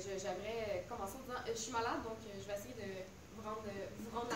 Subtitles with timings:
[0.00, 3.62] j'aimerais commencer en disant, je suis malade, donc je vais essayer de vous rendre,
[4.00, 4.30] vous rendre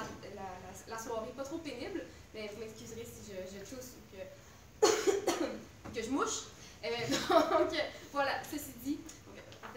[0.89, 2.03] la, soirée pas trop pénible,
[2.35, 4.85] mais vous m'excuserez si je, je tousse ou que,
[5.95, 6.49] que je mouche.
[7.31, 7.71] donc,
[8.13, 8.99] voilà, ceci dit,
[9.63, 9.69] en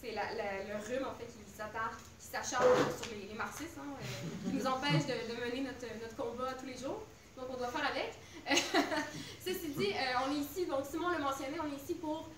[0.00, 2.66] c'est le rhume en fait, qui s'attarde qui s'acharne
[3.00, 3.94] sur les, les marxistes, hein,
[4.44, 7.02] qui nous empêche de, de mener notre, notre, combat tous les jours.
[7.36, 8.14] Donc, on doit faire avec.
[9.44, 9.92] Ceci dit,
[10.26, 12.35] on est ici, donc Simon l'a mentionné, on est ici pour euh, euh,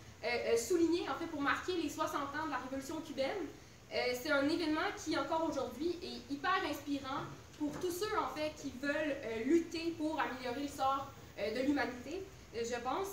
[0.57, 3.47] souligner, en fait, pour marquer les 60 ans de la révolution cubaine.
[3.93, 7.23] Euh, c'est un événement qui, encore aujourd'hui, est hyper inspirant
[7.59, 12.23] pour tous ceux, en fait, qui veulent lutter pour améliorer le sort de l'humanité,
[12.55, 13.09] je pense.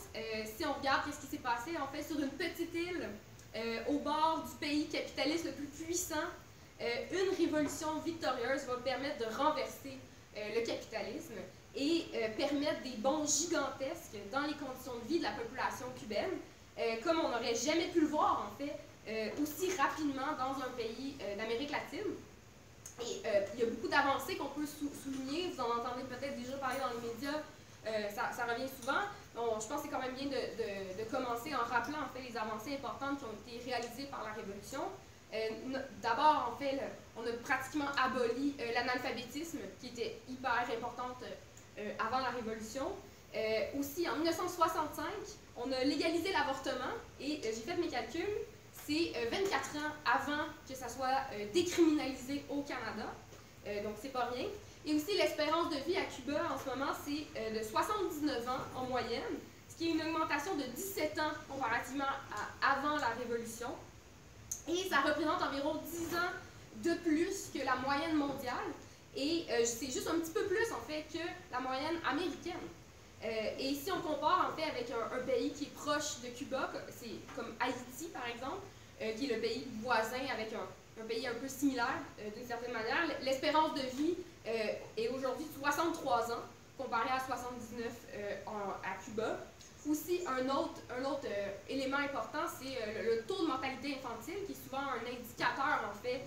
[0.46, 3.10] si on regarde ce qui s'est passé, en fait, sur une petite île
[3.88, 6.28] au bord du pays capitaliste le plus puissant,
[6.80, 9.98] une révolution victorieuse va permettre de renverser
[10.36, 11.34] le capitalisme
[11.76, 12.06] et
[12.38, 16.38] permettre des bons gigantesques dans les conditions de vie de la population cubaine.
[16.78, 18.76] Euh, comme on n'aurait jamais pu le voir, en fait,
[19.08, 22.12] euh, aussi rapidement dans un pays euh, d'Amérique latine.
[23.02, 23.22] Et
[23.54, 25.52] il y a beaucoup d'avancées qu'on peut souligner.
[25.52, 27.42] Vous en entendez peut-être déjà parler dans les médias.
[28.16, 29.04] Ça, revient souvent.
[29.36, 32.10] Bon, je pense que c'est quand même bien de, de, de, commencer en rappelant en
[32.16, 34.80] fait, les avancées importantes qui ont été réalisées par la Révolution.
[36.02, 36.80] D'abord, en fait,
[37.18, 41.22] on a pratiquement aboli l'analphabétisme, qui était hyper importante
[42.00, 42.94] avant la Révolution.
[43.78, 45.04] Aussi, en 1965,
[45.58, 48.24] on a légalisé l'avortement et euh, j'ai fait mes calculs,
[48.86, 53.12] c'est 24 euh, ans avant que ça soit euh, décriminalisé au Canada,
[53.84, 54.46] donc c'est pas rien.
[54.86, 58.86] Et aussi l'espérance de vie à Cuba en ce moment, c'est de 79 ans en
[58.86, 59.24] moyenne,
[59.68, 62.06] ce qui est une augmentation de 17 ans comparativement
[62.62, 63.70] à avant la Révolution.
[64.68, 66.32] Et ça représente environ 10 ans
[66.84, 68.70] de plus que la moyenne mondiale.
[69.16, 72.62] Et c'est juste un petit peu plus en fait que la moyenne américaine.
[73.24, 73.28] Euh,
[73.60, 77.16] et si on compare en fait avec un, pays qui est proche de Cuba, c'est
[77.36, 78.62] comme Haïti par exemple,
[79.02, 82.74] euh, qui est le pays voisin avec un, pays un peu similaire euh, d'une certaine
[82.74, 84.16] manière, l'espérance de vie
[84.46, 86.44] est aujourd'hui 63 ans
[86.78, 87.92] comparé à 79
[88.46, 89.40] à Cuba.
[89.90, 90.82] Aussi, un autre,
[91.68, 96.22] élément important, c'est le, taux de mortalité infantile, qui est souvent un indicateur en fait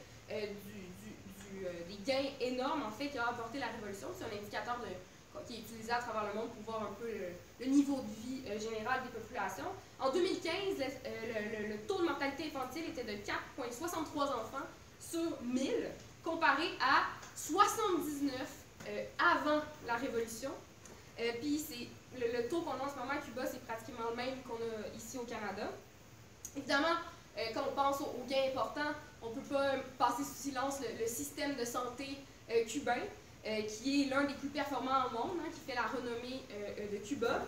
[1.88, 4.08] des gains énormes en fait qu'a apporté la révolution.
[4.16, 4.88] C'est un indicateur de
[5.46, 8.42] qui est utilisé à travers le monde pour voir un peu le, niveau de vie
[8.46, 9.70] euh, général des populations.
[10.00, 14.66] En 2015, euh, le, taux de mortalité infantile était de 4,63 enfants
[15.00, 15.90] sur 1000,
[16.24, 17.06] comparé à
[17.36, 18.32] 79
[18.88, 20.50] euh, avant la Révolution.
[21.40, 24.54] Puis le, taux qu'on a en ce moment à Cuba, c'est pratiquement le même qu'on
[24.54, 25.68] a ici au Canada.
[26.56, 26.94] Évidemment,
[27.54, 31.56] quand on pense aux, gains importants, on ne peut pas passer sous silence le, système
[31.56, 32.18] de santé
[32.68, 33.00] cubain.
[33.48, 36.68] Euh, qui est l'un des plus performants au monde, hein, qui fait la renommée euh,
[36.80, 37.40] euh, de Cuba.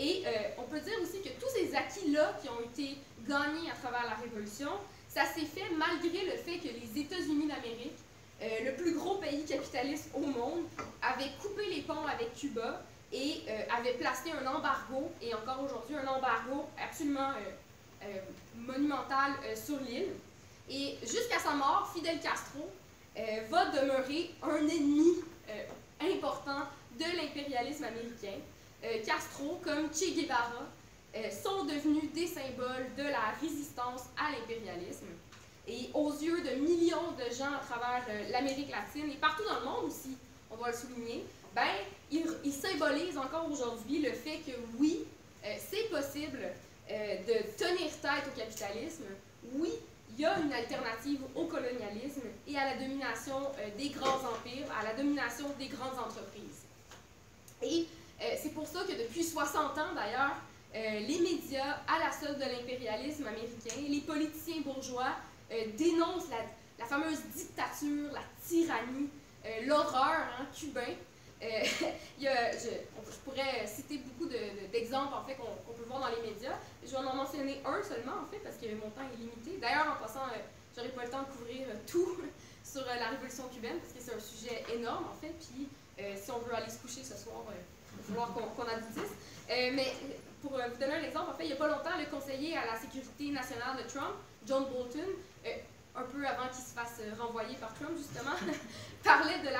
[0.00, 0.24] Et
[0.58, 2.98] on peut dire aussi que tous ces acquis-là qui ont été
[3.28, 4.70] gagnés à travers la Révolution,
[5.08, 7.94] ça s'est fait malgré le fait que les États-Unis d'Amérique,
[8.40, 10.64] le plus gros pays capitaliste au monde,
[11.00, 12.82] avaient coupé les ponts avec Cuba
[13.12, 17.30] et avaient placé un embargo, et encore aujourd'hui un embargo absolument
[18.56, 20.08] monumental sur l'île.
[20.68, 22.68] Et jusqu'à sa mort, Fidel Castro
[23.48, 26.66] va demeurer un ennemi euh, important
[26.98, 28.38] de l'impérialisme américain.
[28.84, 30.66] Euh, Castro, comme Che Guevara,
[31.16, 35.06] euh, sont devenus des symboles de la résistance à l'impérialisme.
[35.66, 39.64] Et aux yeux de millions de gens à travers l'Amérique latine et partout dans le
[39.64, 40.16] monde aussi,
[40.50, 41.24] on doit le souligner,
[41.54, 41.62] ben,
[42.10, 45.04] ils symbolisent encore aujourd'hui le fait que oui,
[45.42, 46.40] c'est possible
[46.90, 49.04] de tenir tête au capitalisme.
[49.54, 49.70] Oui,
[50.16, 54.66] il y a une alternative au colonialisme et à la domination euh, des grands empires,
[54.80, 56.62] à la domination des grandes entreprises.
[57.62, 57.86] Et
[58.22, 60.36] euh, c'est pour ça que depuis 60 ans, d'ailleurs,
[60.74, 65.12] euh, les médias, à la solde de l'impérialisme américain, les politiciens bourgeois
[65.76, 66.30] dénoncent
[66.78, 69.08] la, fameuse dictature, la tyrannie,
[69.66, 70.94] l'horreur hein, cubain.
[72.18, 72.70] y a, je,
[73.24, 74.28] pourrais citer beaucoup
[74.72, 76.58] d'exemples en fait qu'on peut voir dans les médias.
[76.84, 79.58] Je vais en mentionner un seulement en fait parce que mon temps est limité.
[79.60, 80.38] D'ailleurs, en passant, euh,
[80.76, 82.20] j'aurais pas le temps de couvrir euh, tout
[82.64, 85.32] sur euh, la révolution cubaine parce que c'est un sujet énorme en fait.
[85.40, 85.68] Puis
[86.16, 89.14] si on veut aller se coucher ce soir, il va falloir qu'on qu aboutisse.
[89.48, 89.92] mais
[90.42, 92.66] pour vous donner un exemple, en fait, il n'y a pas longtemps, le conseiller à
[92.66, 95.06] la sécurité nationale de Trump, John Bolton,
[95.94, 98.34] un peu avant qu'il se fasse renvoyer par Trump justement,
[99.04, 99.50] parlait de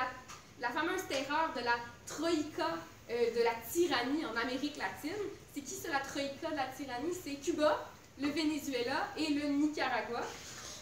[0.59, 1.75] la, fameuse terreur de la
[2.05, 2.75] troïka
[3.07, 5.23] de la tyrannie en Amérique latine.
[5.55, 7.13] C'est qui c'est la troïka de la tyrannie?
[7.13, 10.19] C'est Cuba, le Venezuela et le Nicaragua.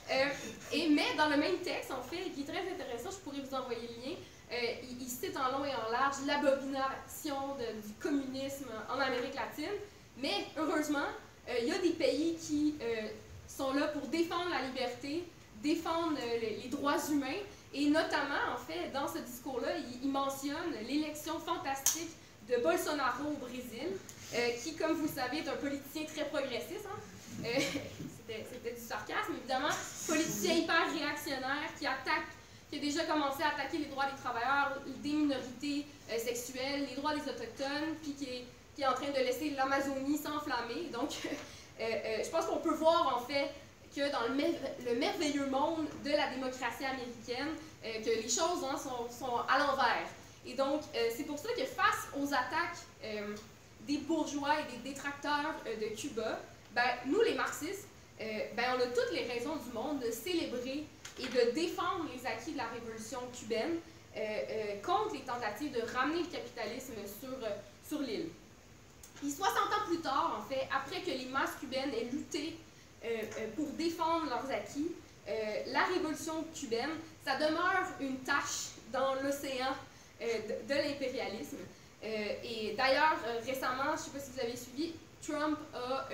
[0.09, 0.25] Euh,
[0.71, 3.55] et, mais dans le même texte, en fait, qui est très intéressant, je pourrais vous
[3.55, 4.15] envoyer le lien,
[4.51, 7.55] euh, il, cite en long et en large l'abomination
[7.85, 9.77] du communisme en Amérique latine.
[10.17, 11.05] Mais heureusement,
[11.61, 12.73] il y a des pays qui
[13.47, 15.23] sont là pour défendre la liberté,
[15.61, 17.41] défendre les droits humains,
[17.75, 19.69] et notamment, en fait, dans ce discours-là,
[20.01, 22.09] il, mentionne l'élection fantastique
[22.49, 23.97] de Bolsonaro au Brésil,
[24.63, 26.87] qui, comme vous le savez, est un politicien très progressiste.
[26.87, 26.99] Hein?
[28.27, 29.73] C'était du sarcasme, évidemment.
[30.07, 32.33] Politicien hyper réactionnaire qui attaque
[32.73, 36.95] qui a déjà commencé à attaquer les droits des travailleurs, des minorités euh, sexuelles, les
[36.95, 40.89] droits des autochtones, puis qui est, en train de laisser l'Amazonie s'enflammer.
[40.91, 43.49] Donc, euh, euh, je pense qu'on peut voir en fait
[43.95, 47.53] que dans le, le, merveilleux monde de la démocratie américaine,
[47.83, 50.07] que les choses hein, sont, à l'envers.
[50.45, 50.81] Et donc,
[51.15, 52.79] c'est pour ça que face aux attaques
[53.87, 56.39] des bourgeois et des détracteurs de Cuba,
[56.73, 57.87] ben, nous les marxistes,
[58.19, 60.85] ben, on a toutes les raisons du monde de célébrer
[61.19, 63.77] et de défendre les acquis de la révolution cubaine
[64.15, 67.49] euh, euh, contre les tentatives de ramener le capitalisme sur, euh,
[67.87, 68.29] sur l'île.
[69.15, 72.57] Puis 60 ans plus tard, en fait, après que les masses cubaines aient lutté
[73.55, 74.87] pour défendre leurs acquis,
[75.67, 76.89] la révolution cubaine,
[77.25, 79.73] ça demeure une tâche dans l'océan
[80.21, 81.57] de l'impérialisme.
[82.03, 84.93] Et d'ailleurs, récemment, je ne sais pas si vous avez suivi,
[85.25, 86.07] Trump a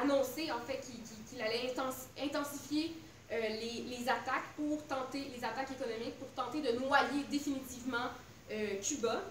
[0.00, 1.72] annoncé en fait qu'il allait
[2.20, 2.96] intensifier
[3.32, 3.40] euh,
[3.88, 8.10] les, attaques pour tenter, les attaques économiques pour tenter de noyer définitivement
[8.50, 9.22] euh, Cuba.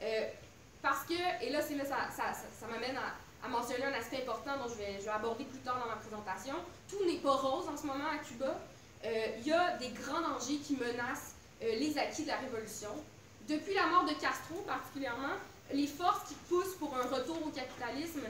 [0.00, 0.28] Euh,
[0.80, 5.42] parce que, et là, ça, m'amène à, mentionner un aspect important dont je vais aborder
[5.44, 6.54] plus tard dans ma présentation.
[6.88, 8.60] Tout n'est pas rose en ce moment à Cuba.
[9.04, 12.90] Il y a des grands dangers qui menacent les acquis de la révolution.
[13.48, 15.36] Depuis la mort de Castro, particulièrement,
[15.72, 18.20] les forces qui poussent pour un retour au capitalisme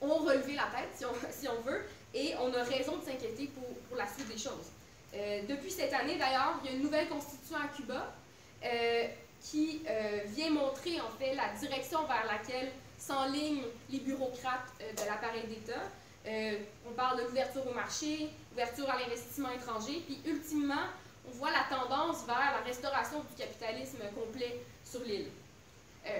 [0.00, 0.90] ont relevé la tête,
[1.30, 1.82] si on, veut,
[2.14, 3.50] et on a raison de s'inquiéter
[3.88, 4.70] pour, la suite des choses.
[5.14, 8.12] Euh, depuis cette année, d'ailleurs, il y a une nouvelle constitution à Cuba
[8.64, 9.04] euh,
[9.40, 15.44] qui euh, vient montrer en fait la direction vers laquelle s'enlignent les bureaucrates de l'appareil
[15.48, 15.82] d'État.
[16.88, 20.86] on parle de l'ouverture au marché, ouverture à l'investissement étranger, puis ultimement,
[21.28, 25.28] on voit la tendance vers la restauration du capitalisme complet sur l'île.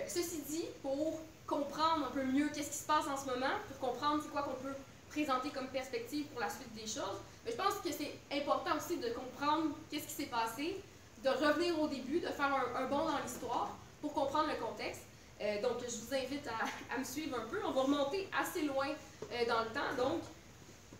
[0.06, 3.90] ceci dit, pour comprendre un peu mieux qu'est-ce qui se passe en ce moment, pour
[3.90, 4.74] comprendre c'est quoi qu'on peut
[5.12, 7.20] présenter comme perspective pour la suite des choses.
[7.44, 10.80] Mais je pense que c'est important aussi de comprendre qu'est-ce qui s'est passé,
[11.22, 15.02] de revenir au début, de faire un, bond dans l'histoire pour comprendre le contexte.
[15.40, 17.58] Euh, donc, je vous invite à, me suivre un peu.
[17.64, 19.94] On va remonter assez loin euh, dans le temps.
[19.96, 20.22] Donc,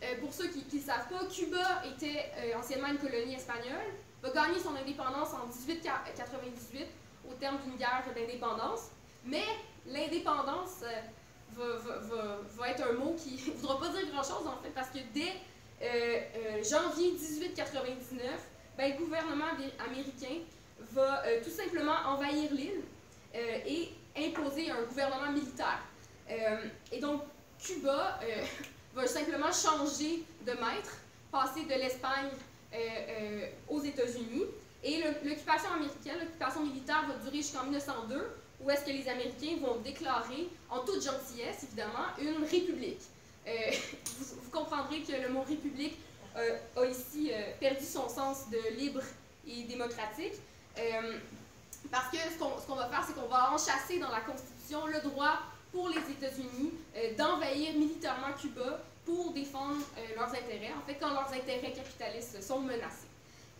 [0.02, 4.58] euh, pour ceux qui ne savent pas, Cuba était anciennement une colonie espagnole, va gagner
[4.60, 6.87] son indépendance en 1898
[7.31, 8.90] au terme d'une guerre d'indépendance.
[9.25, 9.44] Mais
[9.87, 10.82] l'indépendance
[11.56, 15.32] va, être un mot qui ne voudra pas dire grand-chose, en fait, parce que dès
[15.82, 18.22] euh, euh, janvier 1899,
[18.78, 19.46] ben, le gouvernement
[19.84, 20.43] américain
[20.93, 22.82] va euh, tout simplement envahir l'île
[23.34, 25.81] et imposer un gouvernement militaire.
[26.93, 27.22] et donc,
[27.58, 28.20] Cuba
[28.94, 30.96] va simplement changer de maître,
[31.30, 32.28] passer de l'Espagne
[33.68, 34.44] aux États-Unis.
[34.84, 38.16] Et l'occupation américaine, l'occupation militaire va durer jusqu'en 1902,
[38.62, 43.00] où est-ce que les Américains vont déclarer, en toute gentillesse évidemment, une république.
[43.46, 43.50] Euh,
[44.18, 45.98] vous, comprendrez que le mot république
[46.36, 49.02] euh, a ici euh, perdu son sens de libre
[49.46, 50.34] et démocratique,
[51.90, 55.40] parce que ce qu'on va faire, c'est qu'on va enchasser dans la Constitution le droit
[55.72, 56.72] pour les États-Unis
[57.17, 59.81] d'envahir militairement Cuba pour défendre
[60.14, 63.08] leurs intérêts, en fait, quand leurs intérêts capitalistes sont menacés.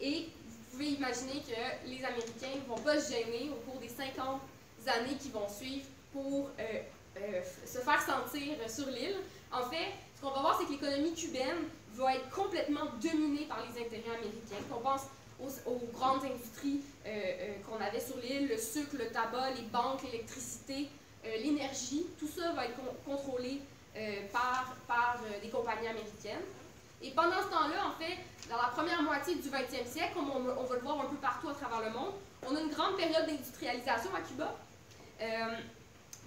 [0.00, 0.28] Et
[0.73, 4.40] vous pouvez imaginer que les Américains ne vont pas se gêner au cours des 50
[4.87, 6.62] années qui vont suivre pour euh,
[7.19, 9.16] euh, se faire sentir sur l'île.
[9.52, 13.59] En fait, ce qu'on va voir, c'est que l'économie cubaine va être complètement dominée par
[13.66, 14.64] les intérêts américains.
[14.75, 15.02] On pense
[15.66, 20.88] aux, grandes industries euh, qu'on avait sur l'île, le sucre, le tabac, les banques, l'électricité,
[21.25, 23.61] l'énergie, tout ça va être contrôlé
[24.33, 26.43] par, par des compagnies américaines.
[27.02, 28.17] Et pendant ce temps-là, en fait,
[28.49, 31.49] dans la première moitié du 20e siècle, comme on, va le voir un peu partout
[31.49, 32.12] à travers le monde,
[32.47, 34.55] on a une grande période d'industrialisation à Cuba.
[35.21, 35.57] Euh,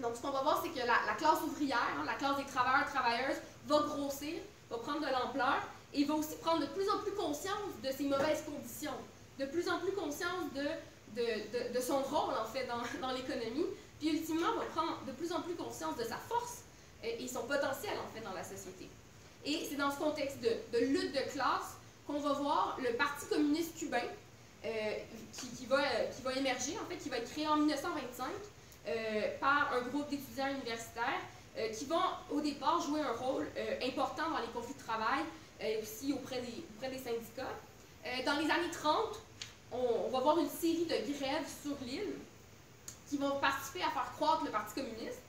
[0.01, 2.91] donc, ce qu'on va voir, c'est que la, classe ouvrière, hein, la classe des travailleurs
[2.91, 3.37] travailleuses,
[3.67, 4.33] va grossir,
[4.69, 5.61] va prendre de l'ampleur
[5.93, 8.97] et va aussi prendre de plus en plus conscience de ses mauvaises conditions,
[9.39, 10.67] de plus en plus conscience de,
[11.15, 13.65] de, de, son rôle, en fait, dans, dans l'économie,
[13.99, 16.59] puis ultimement va prendre de plus en plus conscience de sa force
[17.03, 18.89] et, son potentiel, en fait, dans la société.
[19.45, 23.77] Et c'est dans ce contexte de, lutte de classe qu'on va voir le Parti communiste
[23.77, 24.01] cubain,
[24.65, 24.93] euh,
[25.33, 25.83] qui, qui, va,
[26.35, 28.25] émerger, en fait, qui va être créé en 1925,
[28.87, 31.21] euh, par un groupe d'étudiants universitaires
[31.57, 31.97] euh, qui vont
[32.29, 35.23] au départ jouer un rôle euh, important dans les conflits de travail
[35.81, 37.55] aussi auprès des syndicats.
[38.25, 38.93] dans les années 30,
[39.71, 42.13] on, va voir une série de grèves sur l'île
[43.07, 45.21] qui vont participer à faire croître le Parti communiste.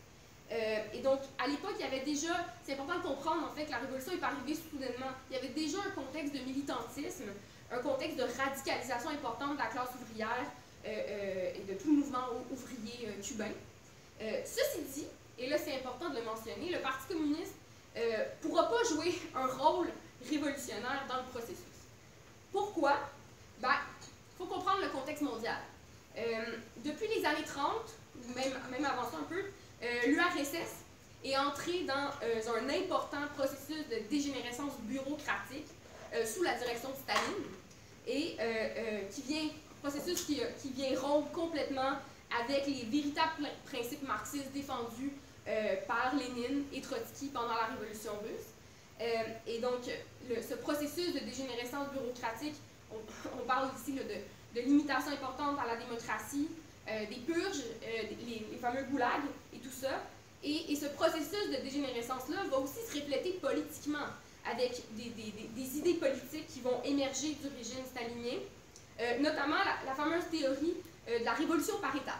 [0.50, 3.70] et donc, à l'époque, il y avait déjà, c'est important de comprendre en fait que
[3.70, 5.10] la révolution n'est pas arrivée soudainement.
[5.30, 7.30] Il y avait déjà un contexte de militantisme,
[7.70, 10.46] un contexte de radicalisation importante de la classe ouvrière
[10.84, 13.50] et de tout le mouvement ouvrier cubain.
[14.44, 15.06] ceci dit,
[15.38, 17.56] et là c'est important de le mentionner, le Parti communiste
[17.96, 19.88] ne pourra pas jouer un rôle
[20.30, 21.90] révolutionnaire dans le processus.
[22.52, 22.96] Pourquoi?
[23.60, 25.58] Ben, il faut comprendre le contexte mondial.
[26.18, 26.22] Euh,
[26.84, 27.64] depuis les années 30,
[28.16, 30.84] ou même, même avant ça un peu, euh, l'URSS
[31.24, 35.66] est entré dans euh, un important processus de dégénérescence bureaucratique
[36.24, 37.44] sous la direction de Staline,
[38.06, 38.36] et
[39.10, 39.48] qui vient,
[39.82, 41.98] processus qui, qui, vient rompre complètement
[42.40, 45.12] avec les véritables principes marxistes défendus
[45.86, 49.04] par Lénine et Trotsky pendant la Révolution russe.
[49.46, 49.80] et donc,
[50.30, 52.54] ce processus de dégénérescence bureaucratique,
[52.90, 54.00] on, parle ici de
[54.56, 56.48] de limitations importantes à la démocratie,
[56.88, 60.02] euh, des purges, euh, les, fameux goulags et tout ça.
[60.42, 64.06] Et, ce processus de dégénérescence-là va aussi se refléter politiquement
[64.50, 68.38] avec des, idées politiques qui vont émerger du régime stalinien,
[69.00, 70.74] euh, notamment la, fameuse théorie
[71.06, 72.14] de la révolution par étapes,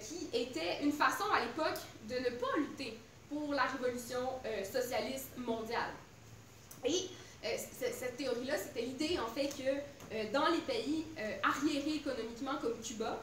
[0.00, 4.28] qui était une façon à l'époque de ne pas lutter pour la révolution
[4.70, 5.92] socialiste mondiale.
[6.86, 7.08] Et
[7.42, 9.78] cette théorie-là, c'était l'idée en fait que
[10.32, 13.18] dans les pays euh, arriérés économiquement comme Cuba,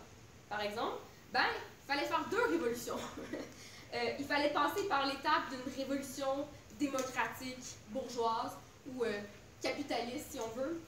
[0.50, 0.98] par exemple,
[1.32, 1.46] ben,
[1.84, 2.98] il fallait faire deux révolutions.
[3.92, 6.46] Euh, il fallait passer par l'étape d'une révolution
[6.80, 7.58] démocratique,
[7.90, 8.52] bourgeoise
[8.86, 9.04] ou
[9.60, 10.80] capitaliste, si on veut,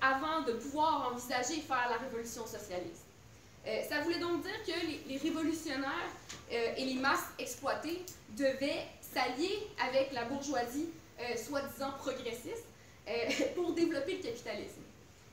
[0.00, 3.04] avant de pouvoir envisager faire la révolution socialiste.
[3.88, 6.10] ça voulait donc dire que les, les révolutionnaires
[6.50, 10.88] et les masses exploitées devaient s'allier avec la bourgeoisie
[11.36, 12.64] soi-disant progressiste
[13.54, 14.82] pour développer le capitalisme.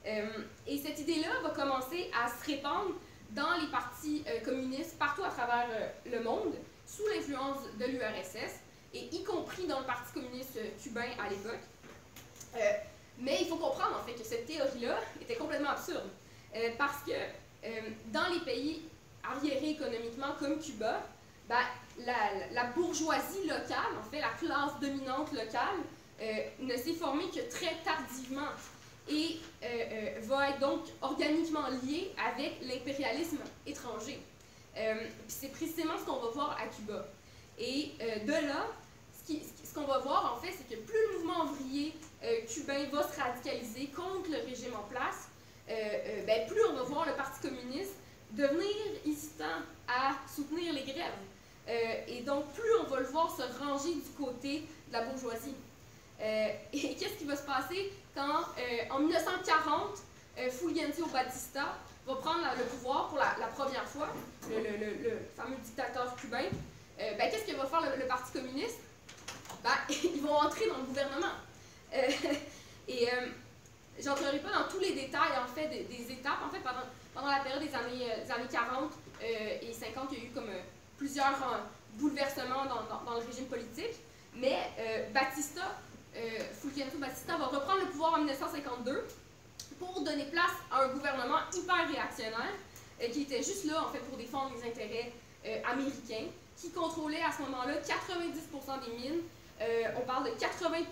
[0.05, 0.25] Euh,
[0.67, 2.93] et cette idée-là va commencer à se répandre
[3.31, 6.53] dans les partis euh, communistes partout à travers euh, le monde,
[6.85, 8.59] sous l'influence de l'URSS,
[8.93, 11.63] et y compris dans le Parti communiste cubain à l'époque.
[13.17, 16.09] mais il faut comprendre en fait que cette théorie-là était complètement absurde,
[16.77, 17.13] parce que
[18.11, 18.83] dans les pays
[19.23, 21.01] arriérés économiquement comme Cuba,
[21.49, 21.63] ben,
[22.05, 22.13] la,
[22.51, 25.79] la, bourgeoisie locale, en fait la classe dominante locale,
[26.59, 28.49] ne s'est formée que très tardivement
[29.09, 34.19] et euh, euh, va être donc organiquement lié avec l'impérialisme étranger.
[34.77, 37.05] Euh, c'est précisément ce qu'on va voir à Cuba.
[37.59, 37.91] Et
[38.25, 38.65] de là,
[39.27, 41.93] ce qu'on va voir en fait, c'est que plus le mouvement ouvrier
[42.47, 45.27] cubain va se radicaliser contre le régime en place,
[45.67, 47.93] ben, plus on va voir le Parti communiste
[48.31, 52.07] devenir hésitant à soutenir les grèves.
[52.07, 55.55] et donc, plus on va le voir se ranger du côté de la bourgeoisie.
[56.19, 57.91] et qu'est-ce qui va se passer?
[58.15, 59.99] Quand, euh, en 1940,
[60.37, 64.09] euh, Fulgencio Batista va prendre le pouvoir pour la, première fois,
[64.49, 66.45] le, fameux dictateur cubain,
[66.99, 68.79] euh, ben, qu'est-ce que va faire le, Parti communiste?
[69.63, 71.33] Ben, ils vont entrer dans le gouvernement.
[72.87, 73.07] et
[73.99, 76.39] je n'entrerai pas dans tous les détails en fait, des, étapes.
[76.45, 76.59] En fait,
[77.13, 78.91] pendant, la période des années, années 40
[79.21, 80.49] et 50, il y a eu comme
[80.97, 81.37] plusieurs
[81.93, 83.95] bouleversements dans, le régime politique.
[84.35, 84.57] Mais
[85.13, 85.61] Batista
[86.15, 89.07] euh, Fulgencio Batista va reprendre le pouvoir en 1952
[89.79, 92.53] pour donner place à un gouvernement hyper réactionnaire
[93.01, 95.11] euh, qui était juste là en fait pour défendre les intérêts
[95.45, 99.21] euh, américains, qui contrôlait à ce moment-là 90% des mines.
[99.97, 100.91] on parle de 80%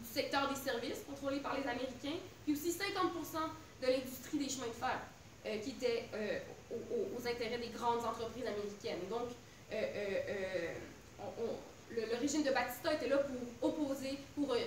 [0.00, 2.74] du secteur des services contrôlé par les Américains, puis aussi 50%
[3.82, 5.00] de l'industrie des chemins de fer,
[5.62, 6.08] qui était
[6.70, 9.08] aux, intérêts des grandes entreprises américaines.
[9.08, 9.28] Donc,
[11.20, 14.58] on, le, régime de Batista était là pour opposer, pour, euh,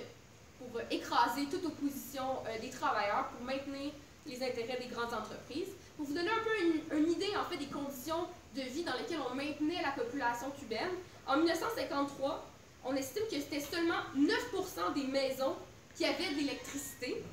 [0.60, 3.92] pour écraser toute opposition euh, des travailleurs, pour maintenir
[4.26, 5.70] les intérêts des grandes entreprises.
[5.98, 9.20] Pour vous donner un peu une, idée en fait des conditions de vie dans lesquelles
[9.32, 10.92] on maintenait la population cubaine,
[11.28, 12.46] en 1953,
[12.86, 15.56] on estime que c'était seulement 9% des maisons
[15.96, 17.24] qui avaient de l'électricité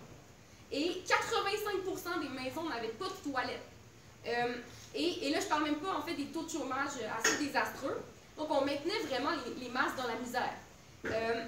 [0.70, 3.66] et 85% des maisons n'avaient pas de toilettes.
[4.26, 4.54] Euh,
[4.94, 7.96] et, et, là, je parle même pas en fait des taux de chômage assez désastreux.
[8.40, 10.54] Donc, on maintenait vraiment les, masses dans la misère.
[11.04, 11.44] Euh,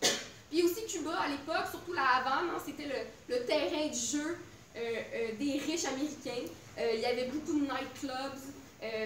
[0.50, 2.88] puis aussi Cuba, à l'époque, surtout la Havane, hein, c'était
[3.28, 4.38] le, terrain de jeu
[4.74, 6.48] euh, euh, des riches américains.
[6.78, 8.40] il y avait beaucoup de nightclubs,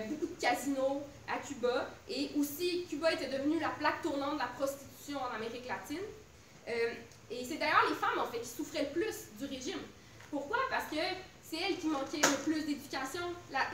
[0.09, 1.90] beaucoup de casinos à Cuba.
[2.09, 6.06] Et aussi, Cuba était devenu la plaque tournante de la prostitution en Amérique latine.
[6.68, 9.80] et c'est d'ailleurs les femmes, en fait, qui souffraient le plus du régime.
[10.30, 10.59] Pourquoi?
[10.71, 11.02] Parce que
[11.42, 13.23] c'est elles qui manquaient le plus d'éducation,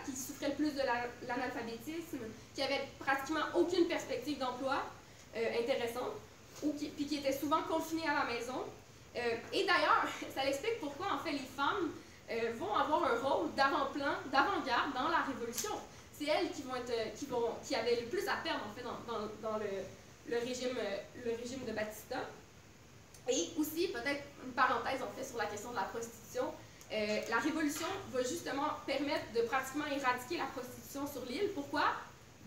[0.06, 0.80] qui souffraient le plus de
[1.28, 2.18] l'analphabétisme,
[2.58, 4.82] qui avaient pratiquement aucune perspective d'emploi
[5.36, 6.10] euh, intéressante,
[6.64, 8.64] ou qui, puis qui étaient souvent confinées à la maison.
[9.14, 11.92] Euh, et d'ailleurs, ça explique pourquoi en fait les femmes
[12.28, 15.70] euh, vont avoir un rôle d'avant-plan, d'avant-garde dans la révolution.
[16.12, 16.74] c'est elles qui vont
[17.16, 20.76] qui vont, qui avaient le plus à perdre en fait dans, le, régime,
[21.24, 22.16] le régime de Batista.
[23.28, 26.52] Et aussi, peut-être une parenthèse en fait sur la question de la prostitution.
[26.90, 31.50] La révolution va justement permettre de pratiquement éradiquer la prostitution sur l'île.
[31.54, 31.84] Pourquoi?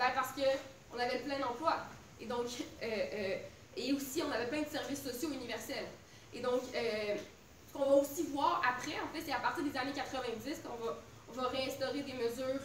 [0.02, 1.78] Ben parce qu'on avait plein d'emplois.
[2.20, 2.48] Et donc,
[2.82, 3.38] euh, euh,
[3.78, 5.86] et aussi, on avait plein de services sociaux universels.
[6.34, 9.94] Et donc, ce qu'on va aussi voir après, en fait, c'est à partir des années
[9.94, 10.98] 90 qu'on va,
[11.30, 12.64] on va réinstaurer des mesures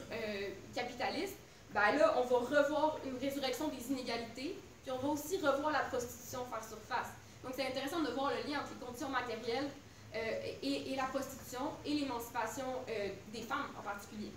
[0.75, 1.37] capitalistes.
[1.75, 5.81] Ben là, on va revoir une résurrection des inégalités, puis on va aussi revoir la
[5.81, 7.13] prostitution faire surface.
[7.45, 9.69] Donc, c'est intéressant de voir le lien entre les conditions matérielles
[10.17, 14.33] euh, et, la prostitution et l'émancipation euh, des femmes en particulier.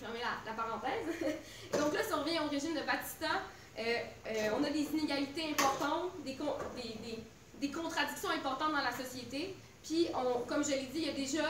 [0.00, 1.36] Fermer la, parenthèse.
[1.72, 3.42] donc là, si on revient au régime de Batista,
[3.78, 3.98] euh,
[4.58, 6.36] on a des inégalités importantes, des,
[7.68, 9.56] contradictions importantes dans la société.
[9.82, 10.08] Puis,
[10.46, 11.44] comme je l'ai dit, il y a déjà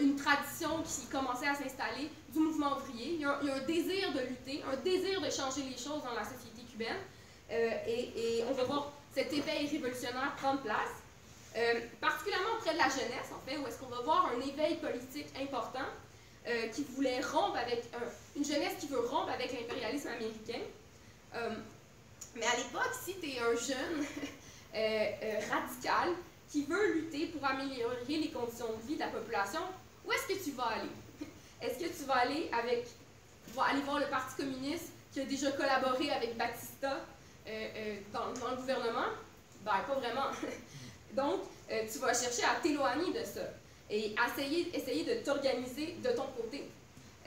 [0.00, 3.14] une tradition qui commençait à s'installer du mouvement ouvrier.
[3.14, 6.24] Il y, a, un désir de lutter, un désir de changer les choses dans la
[6.24, 6.96] société cubaine.
[7.50, 11.04] Et, et, on va voir cet éveil révolutionnaire prendre place.
[11.56, 14.76] Euh, particulièrement auprès de la jeunesse, en fait, où est-ce qu'on va voir un éveil
[14.76, 15.86] politique important
[16.46, 17.84] euh, qui voulait rompre avec,
[18.36, 20.60] une jeunesse qui veut rompre avec l'impérialisme américain.
[21.34, 21.50] Euh,
[22.36, 24.04] mais à l'époque, si tu es un jeune
[25.50, 26.10] radical
[26.50, 29.60] qui veut lutter pour améliorer les conditions de vie de la population,
[30.04, 30.90] où est-ce que tu vas aller?
[31.62, 32.86] Est-ce que tu vas aller avec,
[33.58, 36.98] aller voir le Parti communiste qui a déjà collaboré avec Batista
[38.12, 39.08] dans, le gouvernement?
[39.64, 40.30] Ben, pas vraiment.
[41.12, 43.40] Donc, euh, tu vas chercher à t'éloigner de ça
[43.90, 46.64] et essayer, essayer de t'organiser de ton côté.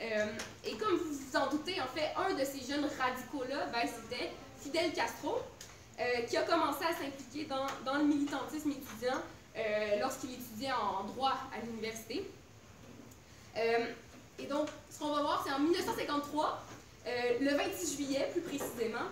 [0.00, 0.26] Euh,
[0.64, 4.30] et comme vous vous en doutez, en fait, un de ces jeunes radicaux-là, ben, c'était
[4.60, 5.38] Fidel Castro,
[5.98, 9.20] euh, qui a commencé à s'impliquer dans, dans, le militantisme étudiant
[10.00, 12.30] lorsqu'il étudiait en, droit à l'université.
[13.56, 16.62] et donc, ce qu'on va voir, c'est en 1953,
[17.40, 19.08] le 26 juillet plus précisément,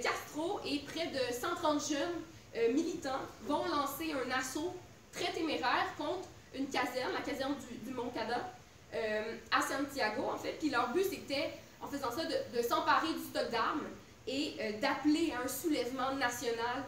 [0.00, 2.22] Castro et près de 130 jeunes
[2.56, 4.74] euh, militants vont lancer un assaut
[5.12, 8.52] très téméraire contre une caserne, la caserne du, du Moncada,
[8.94, 10.52] euh, à Santiago, en fait.
[10.58, 13.86] Puis leur but, c'était, en faisant ça, de, s'emparer du stock d'armes
[14.26, 16.84] et euh, d'appeler à un soulèvement national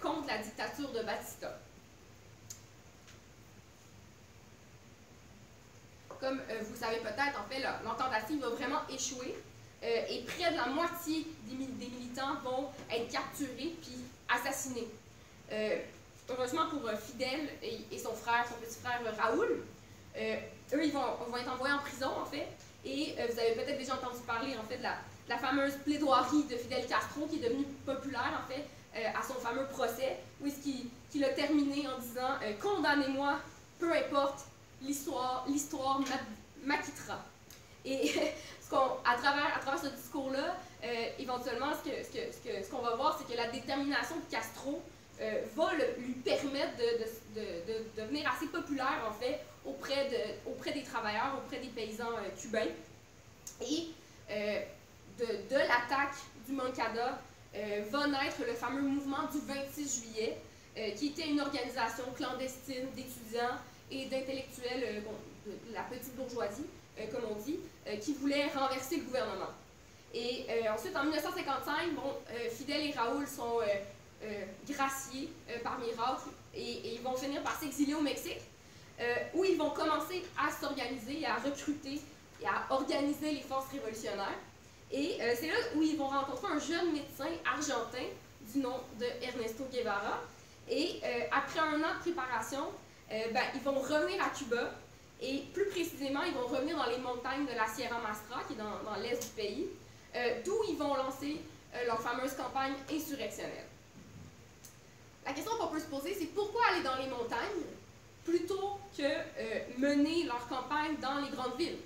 [0.00, 1.54] contre la dictature de Batista.
[6.18, 9.36] Comme vous savez peut-être, en fait, l'ententative va vraiment échouer
[9.82, 13.98] et près de la moitié des militants vont être capturés puis
[14.30, 14.88] assassinés.
[16.30, 19.62] Euh, heureusement pour euh, Fidel et, son frère, son petit frère euh, Raoul,
[20.16, 22.48] eux, ils vont, être envoyés en prison, en fait.
[22.84, 26.86] Et vous avez peut-être déjà entendu parler, en fait, de la, fameuse plaidoirie de Fidel
[26.86, 28.64] Castro, qui est devenue populaire, en fait,
[29.06, 30.60] à son fameux procès, où est-ce
[31.10, 33.38] qu'il a terminé en disant Condamnez-moi,
[33.78, 34.46] peu importe,
[34.82, 35.46] l'histoire
[36.64, 37.18] m'acquittera.
[37.84, 38.12] Et
[39.04, 42.96] à, travers, à travers ce discours-là, euh, éventuellement, ce qu'on ce que, ce qu'on va
[42.96, 44.82] voir, c'est que la détermination de Castro
[45.20, 50.72] euh, va lui permettre de, de, de, devenir assez populaire, en fait, auprès, de, auprès
[50.72, 52.72] des travailleurs, auprès des paysans euh, cubains.
[53.60, 53.88] Et
[55.18, 56.14] de, l'attaque
[56.46, 57.20] du Moncada
[57.52, 60.38] va naître le fameux mouvement du 26 juillet,
[60.96, 63.58] qui était une organisation clandestine d'étudiants
[63.90, 65.02] et d'intellectuels
[65.44, 66.64] de la petite bourgeoisie,
[67.12, 67.58] comme on dit,
[68.00, 69.50] qui voulait renverser le gouvernement.
[70.12, 73.66] Et euh, ensuite, en 1955, bon, euh, Fidel et Raoul sont euh,
[74.68, 75.30] graciés
[75.62, 78.40] par miracle et, ils vont finir par s'exiler au Mexique,
[79.34, 82.00] où ils vont commencer à s'organiser à recruter
[82.40, 84.38] et à organiser les forces révolutionnaires.
[84.92, 88.04] Et c'est là où ils vont rencontrer un jeune médecin argentin
[88.52, 90.20] du nom de Ernesto Guevara.
[90.68, 91.00] Et
[91.32, 92.68] après un an de préparation,
[93.08, 94.70] ben, ils vont revenir à Cuba
[95.22, 98.56] et plus précisément, ils vont revenir dans les montagnes de la Sierra Mastra, qui est
[98.56, 99.68] dans, l'est du pays,
[100.16, 101.36] euh, d'où ils vont lancer
[101.74, 103.66] euh, leur fameuse campagne insurrectionnelle.
[105.26, 107.62] La question qu'on peut se poser, c'est pourquoi aller dans les montagnes
[108.24, 111.78] plutôt que euh, mener leur campagne dans les grandes villes?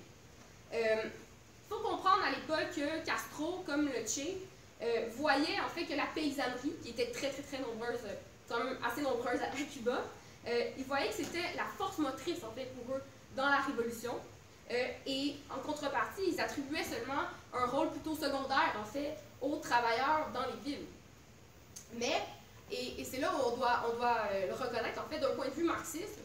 [0.73, 4.27] Il faut comprendre à l'époque que Castro, comme le Che,
[5.15, 7.99] voyait en fait que la paysannerie, qui était très très très nombreuse,
[8.83, 10.03] assez nombreuse à, Cuba,
[10.77, 13.01] ils voyaient que c'était la force motrice pour eux
[13.37, 14.13] dans la révolution.
[14.69, 20.41] et en contrepartie, ils attribuaient seulement un rôle plutôt secondaire, en fait, aux travailleurs dans
[20.41, 20.85] les villes.
[21.97, 22.21] Mais,
[22.71, 23.83] et, c'est là où on doit,
[24.31, 26.19] euh, le reconnaître, en fait, d'un point de vue marxiste,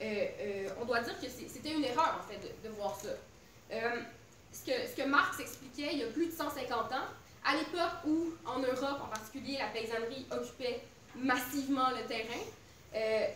[0.00, 3.08] euh, euh, on doit dire que c'était une erreur, en fait, de, voir ça.
[3.70, 7.06] ce, que, ce que Marx expliquait il y a plus de 150 ans,
[7.44, 10.82] à l'époque où, en Europe en particulier, la paysannerie occupait
[11.14, 13.30] massivement le terrain,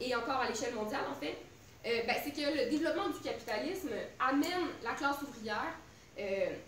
[0.00, 1.36] et encore à l'échelle mondiale, en fait,
[1.84, 5.74] ben, c'est que le développement du capitalisme amène la classe ouvrière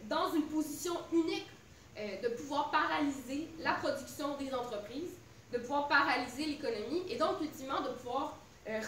[0.09, 1.49] dans une position unique
[1.97, 5.13] de pouvoir paralyser la production des entreprises,
[5.53, 8.39] de pouvoir paralyser l'économie et donc ultimement de pouvoir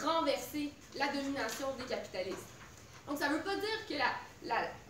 [0.03, 2.49] renverser la domination des capitalistes.
[3.07, 3.95] Donc ça ne veut pas dire que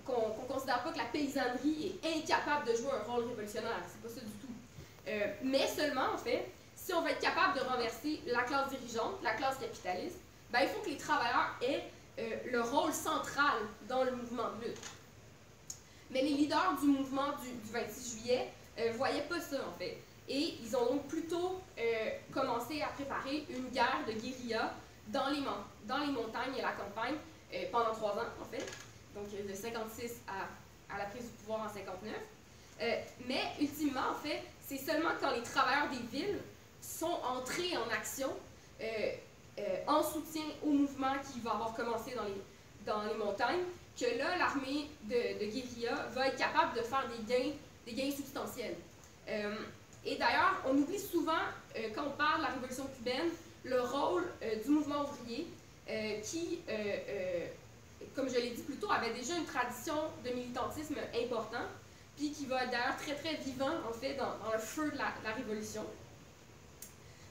[0.06, 4.00] qu'on ne considère pas que la paysannerie est incapable de jouer un rôle révolutionnaire, c'est
[4.00, 4.54] pas ça du tout.
[5.42, 6.46] mais seulement, en fait,
[6.84, 10.18] si on veut être capable de renverser la classe dirigeante, la classe capitaliste,
[10.50, 11.84] ben, il faut que les travailleurs aient
[12.18, 13.54] euh, le rôle central
[13.88, 14.78] dans le mouvement de lutte.
[16.14, 19.98] Mais les leaders du mouvement du, 26 juillet ne euh, voyaient pas ça, en fait.
[20.26, 21.82] Et ils ont donc plutôt euh,
[22.32, 24.72] commencé à préparer une guerre de guérilla
[25.08, 27.16] dans les, montagnes et la campagne
[27.70, 28.64] pendant trois ans, en fait.
[29.14, 32.10] Donc, de 56 à, à la prise du pouvoir en 59.
[33.28, 36.38] mais ultimement, en fait, c'est seulement quand les travailleurs des villes
[36.80, 38.28] sont entrés en action
[38.80, 39.12] euh,
[39.58, 42.24] euh, en soutien au mouvement qui va avoir commencé dans
[42.84, 43.62] dans les montagnes,
[43.98, 47.52] que là, l'armée de, de, guérilla va être capable de faire des gains,
[47.86, 48.76] des gains substantiels.
[49.28, 49.54] Euh,
[50.04, 51.40] et d'ailleurs, on oublie souvent,
[51.94, 53.30] quand on parle de la révolution cubaine,
[53.64, 54.26] le rôle
[54.62, 55.48] du mouvement ouvrier
[56.22, 56.60] qui,
[58.14, 61.64] comme je l'ai dit plus tôt, avait déjà une tradition de militantisme important,
[62.18, 65.32] puis qui va être d'ailleurs très très vivant en fait dans, le feu de la
[65.34, 65.86] révolution.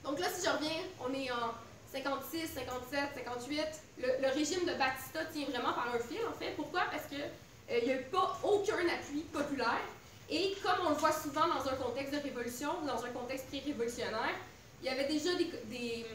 [0.03, 1.53] Donc là, si je reviens, on est en
[1.93, 3.61] 56, 57, 58.
[3.99, 6.55] Le, régime de Batista tient vraiment par un fil, en fait.
[6.55, 6.81] Pourquoi?
[6.91, 9.81] Parce qu'il euh, n'y a pas aucun appui populaire.
[10.29, 14.33] Et comme on le voit souvent dans un contexte de révolution, dans un contexte pré-révolutionnaire,
[14.81, 16.05] il y avait déjà des,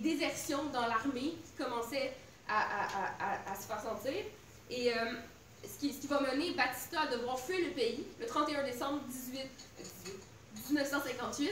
[0.00, 2.12] désertions dans l'armée qui commençaient
[2.48, 4.24] à, se faire sentir.
[4.70, 4.96] Et euh,
[5.64, 9.40] ce, qui, va mener Batista à devoir fuir le pays le 31 décembre 18,
[10.68, 11.50] 1958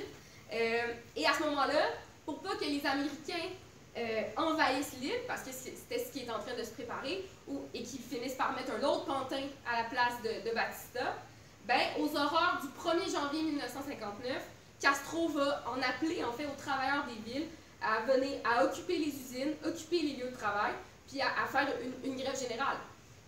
[0.52, 1.88] euh, et à ce moment-là,
[2.26, 3.48] pour pas que les Américains
[3.96, 7.62] euh, envahissent l'île, parce que c'était ce qui est en train de se préparer, ou,
[7.72, 11.16] et qu'ils finissent par mettre un autre pantin à la place de, Batista,
[11.64, 14.42] ben, aux horreurs du 1er janvier 1959,
[14.80, 17.48] Castro va en appeler en fait aux travailleurs des villes
[17.80, 20.72] à venir à occuper les usines, occuper les lieux de travail,
[21.08, 21.68] puis à, faire
[22.04, 22.76] une, grève générale.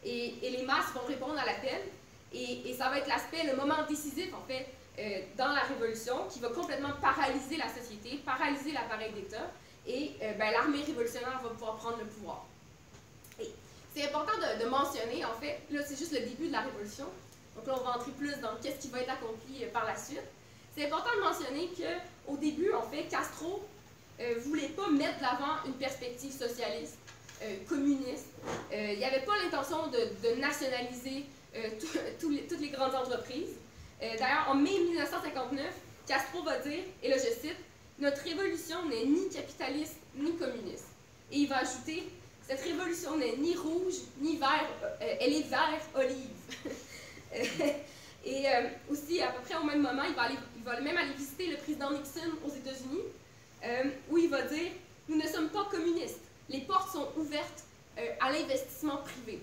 [0.04, 1.80] Et, les masses vont répondre à l'appel,
[2.32, 4.66] et, et ça va être l'aspect, le moment décisif en fait
[4.98, 9.48] euh, dans la Révolution qui va complètement paralyser la société, paralyser l'appareil d'État,
[9.86, 12.44] et euh, ben, l'armée révolutionnaire va pouvoir prendre le pouvoir.
[13.94, 17.06] C'est important de, mentionner, en fait, là c'est juste le début de la Révolution,
[17.54, 19.96] donc là on va entrer plus dans qu'est-ce qui va être accompli euh, par la
[19.96, 20.22] suite.
[20.74, 23.62] C'est important de mentionner qu'au début, en fait, Castro
[24.18, 26.98] ne voulait pas mettre de l'avant une perspective socialiste,
[27.68, 28.26] communiste.
[28.72, 31.24] il n'y avait pas l'intention de, nationaliser
[31.80, 33.56] toutes les grandes entreprises.
[34.02, 35.66] Euh, d'ailleurs, en mai 1959,
[36.06, 37.56] Castro va dire, et là je cite,
[37.98, 40.86] Notre révolution n'est ni capitaliste ni communiste.
[41.32, 42.08] Et il va ajouter,
[42.42, 46.30] Cette révolution n'est ni rouge ni vert, euh, elle est vert olive.
[48.24, 51.56] et euh, aussi, à peu près au même moment, il va même aller visiter le
[51.56, 53.02] président Nixon aux États-Unis,
[54.10, 54.70] où il va dire
[55.08, 56.20] Nous ne sommes pas communistes.
[56.48, 57.64] Les portes sont ouvertes
[58.20, 59.40] à l'investissement privé.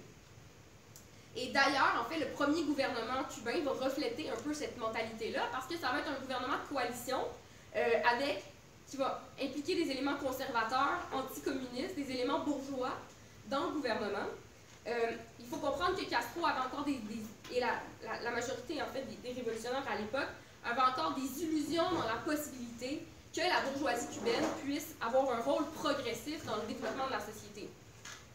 [1.35, 5.67] Et d'ailleurs, en fait, le premier gouvernement cubain va refléter un peu cette mentalité-là parce
[5.67, 7.19] que ça va être un gouvernement de coalition
[7.75, 8.43] euh, avec
[8.87, 12.93] qui va impliquer des éléments conservateurs, anticommunistes, des éléments bourgeois
[13.49, 14.29] dans le gouvernement.
[14.87, 16.99] Euh, il faut comprendre que Castro avait encore des,
[17.53, 20.29] et la, majorité en fait des, révolutionnaires à l'époque
[20.63, 23.03] avaient encore des illusions dans la possibilité
[23.35, 27.69] que la bourgeoisie cubaine puisse avoir un rôle progressif dans le développement de la société.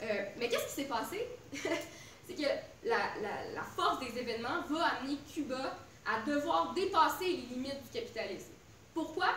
[0.02, 1.26] Euh, mais qu'est-ce qui s'est passé?
[1.52, 2.48] C'est que
[2.84, 8.52] la, force des événements va amener Cuba à devoir dépasser les limites du capitalisme.
[8.94, 9.28] Pourquoi?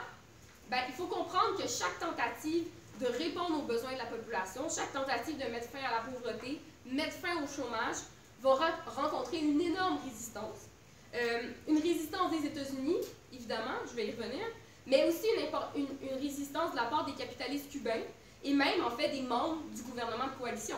[0.70, 2.66] Ben, il faut comprendre que chaque tentative
[3.00, 6.62] de répondre aux besoins de la population, chaque tentative de mettre fin à la pauvreté,
[6.86, 7.98] mettre fin au chômage,
[8.42, 8.54] va
[8.88, 10.68] rencontrer une énorme résistance.
[11.16, 12.98] Euh, une résistance des États-Unis,
[13.32, 14.44] évidemment, je vais y revenir,
[14.88, 18.02] mais aussi une, une, une, résistance de la part des capitalistes cubains
[18.44, 20.78] et même en fait des membres du gouvernement de coalition.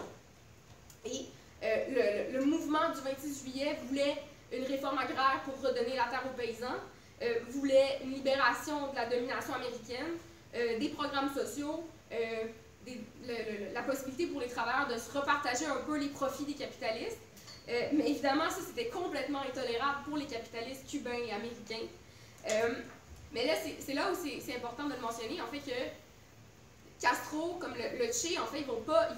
[1.05, 1.25] Et
[1.65, 4.15] euh, le, mouvement du 26 juillet voulait
[4.53, 6.77] une réforme agraire pour redonner la terre aux paysans,
[7.21, 10.13] euh, voulait une libération de la domination américaine,
[10.55, 11.83] euh, des programmes sociaux,
[13.73, 17.19] la possibilité pour les travailleurs de se repartager un peu les profits des capitalistes.
[17.67, 21.87] mais évidemment, ça, c'était complètement intolérable pour les capitalistes cubains et américains.
[23.33, 25.71] mais là, c'est là où c'est important de le mentionner, en fait,
[26.99, 29.09] Castro, comme le, Che, en fait, ils vont vont pas,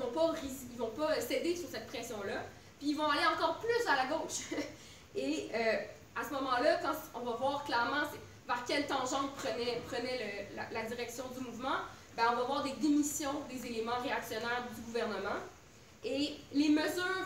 [0.78, 2.44] vont pas céder sur cette pression-là.
[2.80, 4.52] Puis ils vont aller encore plus à la gauche.
[5.16, 5.78] Et euh,
[6.16, 8.04] à ce moment-là, quand on va voir clairement
[8.48, 11.78] vers quelle tangente prenait, prenait la, direction du mouvement,
[12.16, 15.40] ben, on va voir des démissions des éléments réactionnaires du gouvernement.
[16.04, 17.26] Et les mesures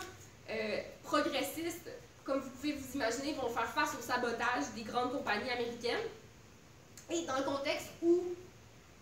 [0.50, 1.90] euh, progressistes,
[2.24, 6.08] comme vous imaginez, vont faire face au sabotage des grandes compagnies américaines.
[7.10, 8.22] Et dans le contexte où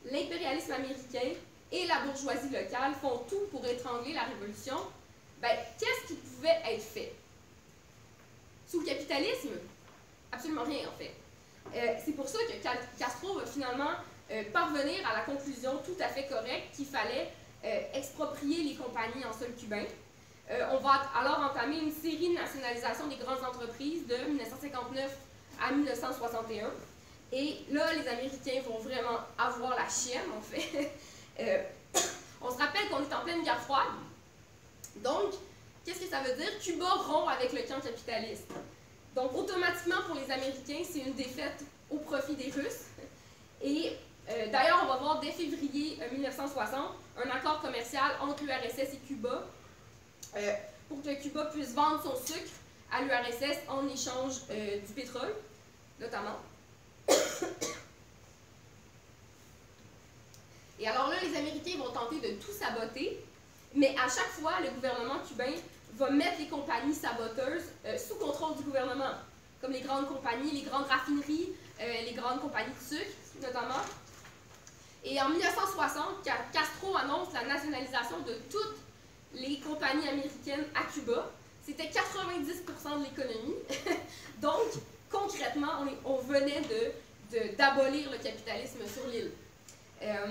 [0.05, 1.37] l'impérialisme américain
[1.73, 4.77] et la bourgeoisie locale font tout pour étrangler la révolution,
[5.41, 7.13] ben, qu'est-ce qui pouvait être fait?
[8.67, 9.51] Sous le capitalisme,
[10.33, 11.13] absolument rien en fait.
[11.75, 13.91] Euh, c'est pour ça que Castro va finalement
[14.31, 17.31] euh, parvenir à la conclusion tout à fait correcte qu'il fallait
[17.65, 19.85] euh, exproprier les compagnies en sol cubain.
[20.73, 25.17] on va alors entamer une série de nationalisation des grandes entreprises de 1959
[25.63, 26.71] à 1961.
[27.33, 30.91] Et là, les Américains vont vraiment avoir la chienne, en fait.
[32.43, 33.87] on se rappelle qu'on est en pleine guerre froide.
[34.97, 35.35] Donc,
[35.85, 36.59] qu'est-ce que ça veut dire?
[36.61, 38.51] Cuba rompt avec le camp capitaliste.
[39.15, 42.87] Donc, automatiquement, pour les Américains, c'est une défaite au profit des Russes.
[43.63, 43.97] Et
[44.29, 48.99] euh, d'ailleurs, on va voir dès février 1960 euh, un accord commercial entre l'URSS et
[49.07, 49.45] Cuba
[50.37, 50.53] euh,
[50.89, 52.53] pour que Cuba puisse vendre son sucre
[52.93, 55.35] à l'URSS en échange du pétrole,
[56.01, 56.37] notamment.
[60.81, 63.23] Et alors là, les Américains vont tenter de tout saboter,
[63.75, 65.53] mais à chaque fois, le gouvernement cubain
[65.95, 69.13] va mettre les compagnies saboteuses euh, sous contrôle du gouvernement,
[69.61, 73.11] comme les grandes compagnies, les grandes raffineries, euh, les grandes compagnies de sucre,
[73.43, 73.83] notamment.
[75.05, 78.77] Et en 1960, Castro annonce la nationalisation de toutes
[79.35, 81.31] les compagnies américaines à Cuba.
[81.65, 83.55] C'était 90% de l'économie.
[84.41, 84.69] Donc,
[85.11, 86.63] concrètement, on, venait
[87.59, 89.33] d'abolir le capitalisme sur l'île.
[90.03, 90.27] Euh,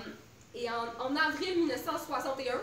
[0.55, 2.59] et en, avril 1961,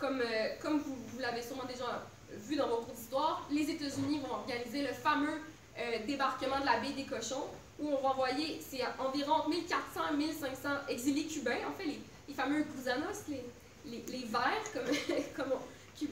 [0.00, 4.32] comme, euh, comme vous, l'avez sûrement déjà vu dans vos cours d'histoire, les États-Unis vont
[4.32, 5.40] organiser le fameux
[5.78, 7.44] euh, débarquement de la baie des cochons,
[7.78, 8.60] où on va envoyer,
[8.98, 13.24] environ 1400 à 1500 exilés cubains, en fait, les, fameux gusanos,
[13.86, 14.72] les, verts,
[15.36, 15.52] comme,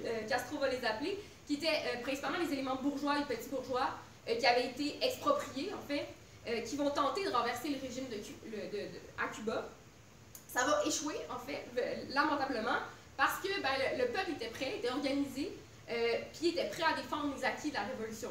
[0.05, 3.91] euh, Castro va les appeler, qui étaient principalement les éléments bourgeois et petits bourgeois
[4.37, 6.07] qui avaient été expropriés, en fait,
[6.65, 8.05] qui vont tenter de renverser le régime
[9.19, 9.69] à Cuba.
[10.47, 11.65] Ça va échouer, en fait,
[12.11, 12.79] lamentablement,
[13.19, 15.53] parce que ben, le, peuple était prêt, était organisé,
[15.91, 18.31] euh, puis était prêt à défendre les acquis de la révolution.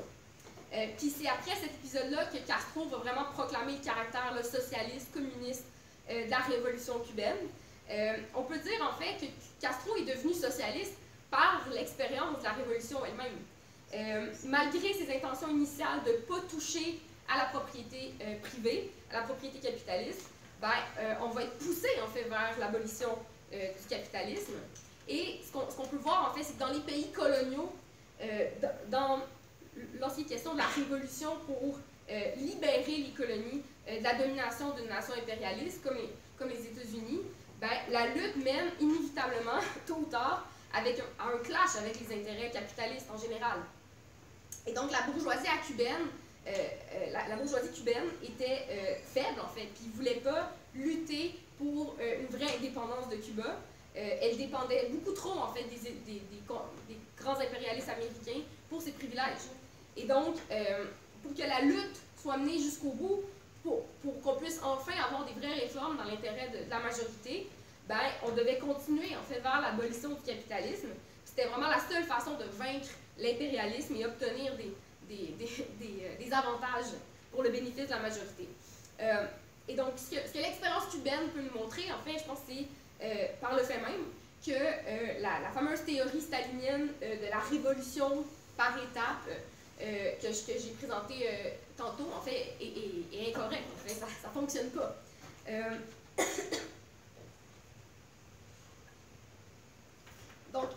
[0.74, 5.66] Euh, puis c'est après cet épisode-là que Castro va vraiment proclamer le caractère socialiste, communiste
[6.10, 7.36] euh, de la révolution cubaine.
[8.34, 9.26] on peut dire en fait que
[9.60, 10.94] Castro est devenu socialiste
[11.30, 13.38] par l'expérience de la révolution elle-même.
[14.46, 19.60] Malgré ses intentions initiales de ne pas toucher à la propriété privée, à la propriété
[19.60, 20.30] capitaliste,
[20.62, 20.70] ben,
[21.22, 23.18] on va être poussé en fait vers l'abolition
[23.54, 24.56] euh, du capitalisme.
[25.08, 27.72] Et ce qu'on peut voir, en fait, c'est que dans les pays coloniaux,
[28.22, 28.50] euh,
[28.90, 29.22] dans,
[30.02, 31.80] lorsqu'il est question de la révolution pour
[32.12, 37.22] euh, libérer les colonies de la domination d'une nation impérialiste comme les, États-Unis,
[37.62, 43.08] ben, la lutte mène inévitablement, tôt ou tard, avec un, clash avec les intérêts capitalistes
[43.10, 43.60] en général.
[44.68, 46.08] Et donc la bourgeoisie cubaine,
[47.12, 52.22] la, la, bourgeoisie cubaine était faible en fait, puis ne voulait pas lutter pour euh,
[52.22, 53.56] une vraie indépendance de Cuba.
[53.96, 56.22] Euh, elle dépendait beaucoup trop, en fait, des,
[57.18, 59.50] grands impérialistes américains pour ses privilèges.
[59.96, 60.86] Et donc, euh,
[61.24, 63.24] pour que la lutte soit menée jusqu'au bout,
[63.64, 67.50] pour, pour qu'on puisse enfin avoir des vraies réformes dans l'intérêt de, la majorité,
[67.90, 70.90] ben, on devait continuer, en fait, vers l'abolition du capitalisme.
[71.26, 74.74] C'était vraiment la seule façon de vaincre l'impérialisme et obtenir des,
[75.10, 76.94] des, avantages
[77.32, 78.48] pour le bénéfice de la majorité.
[79.68, 82.68] Et donc, ce que, l'expérience cubaine peut nous montrer, en fait, je pense, c'est
[83.04, 84.06] euh, par le fait même
[84.46, 88.24] que euh, la, fameuse théorie stalinienne euh, de la révolution
[88.56, 89.28] par étapes
[89.78, 91.28] que, que j'ai présentée
[91.76, 93.68] tantôt, en fait, est, incorrecte.
[93.76, 94.96] En fait, ça ne fonctionne pas.
[100.54, 100.70] donc,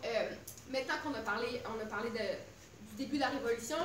[0.71, 3.77] maintenant qu'on a parlé, on a parlé de, du début de la révolution,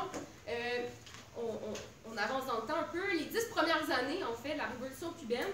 [1.38, 3.12] on, avance dans le temps un peu.
[3.12, 5.48] Les dix premières années, en fait, la révolution cubaine,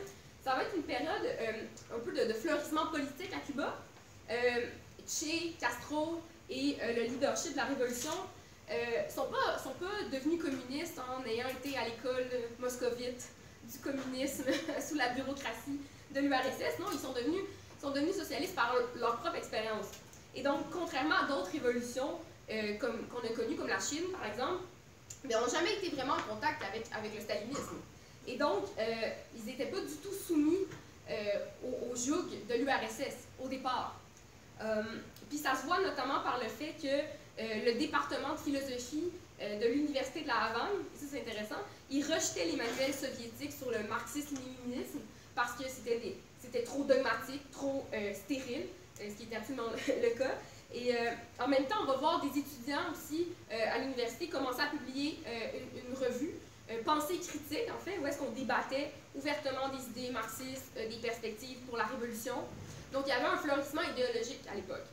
[0.44, 3.78] ça va être une période euh, un peu de, fleurissement politique à Cuba.
[4.30, 4.68] Euh,
[5.08, 8.12] che, Castro et euh, le leadership de la révolution
[8.70, 12.26] ne sont, pas, sont pas devenus communistes en ayant été à l'école
[12.58, 13.28] moscovite
[13.70, 14.46] du communisme
[14.88, 15.80] sous la bureaucratie
[16.12, 16.80] de l'URSS.
[16.80, 17.42] Non, ils sont devenus,
[17.82, 19.88] sont devenus socialistes par leur propre expérience.
[20.36, 22.20] Et donc, contrairement à d'autres révolutions
[22.80, 24.64] comme qu'on a connues, comme la Chine, par exemple,
[25.24, 27.78] mais n'ont jamais été vraiment en contact avec, le stalinisme.
[28.28, 28.84] Et donc, euh,
[29.36, 30.66] ils n'étaient pas du tout soumis
[31.10, 31.14] euh,
[31.64, 34.00] au, joug de l'URSS au départ.
[34.62, 34.84] Euh,
[35.30, 39.06] puis ça se voit notamment par le fait que le département de philosophie
[39.40, 41.56] de l'Université de la Havane, ça c'est intéressant,
[41.90, 45.00] il rejetait les manuels soviétiques sur le marxisme-léninisme
[45.34, 48.68] parce que c'était trop dogmatique, trop stérile,
[49.10, 50.36] ce qui était absolument le cas.
[50.74, 54.62] Et euh, en même temps, on va voir des étudiants aussi euh, à l'université commencer
[54.62, 55.20] à publié
[55.76, 56.32] une, revue,
[56.86, 61.76] Pensée critique, en fait, où est-ce qu'on débattait ouvertement des idées marxistes, des perspectives pour
[61.76, 62.36] la révolution.
[62.94, 64.86] Donc, il y avait un florissement idéologique à l'époque.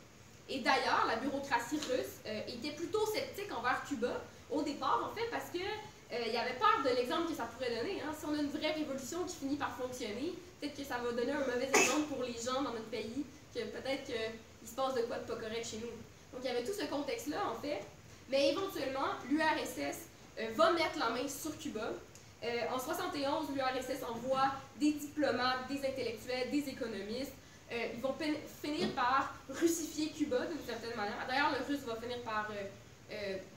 [0.48, 2.18] Et d'ailleurs, la bureaucratie russe
[2.48, 5.62] était plutôt sceptique envers Cuba au départ, en fait, parce que
[6.10, 8.02] il y avait peur de l'exemple que ça pourrait donner.
[8.02, 8.10] Hein.
[8.18, 11.30] Si on a une vraie révolution qui finit par fonctionner, peut-être que ça va donner
[11.30, 15.02] un mauvais exemple pour les gens dans notre pays, que peut-être qu'il se passe de
[15.02, 15.92] quoi de pas correct chez nous.
[16.32, 17.80] Donc il y avait tout ce contexte-là, en fait.
[18.30, 20.08] Mais éventuellement, l'URSS
[20.38, 21.90] euh, va mettre la main sur Cuba.
[22.44, 27.32] Euh, en 71, l'URSS envoie des diplomates, des intellectuels, des économistes.
[27.72, 28.14] Euh, ils vont
[28.62, 31.26] finir par russifier Cuba d'une certaine manière.
[31.26, 32.48] D'ailleurs, le russe va finir par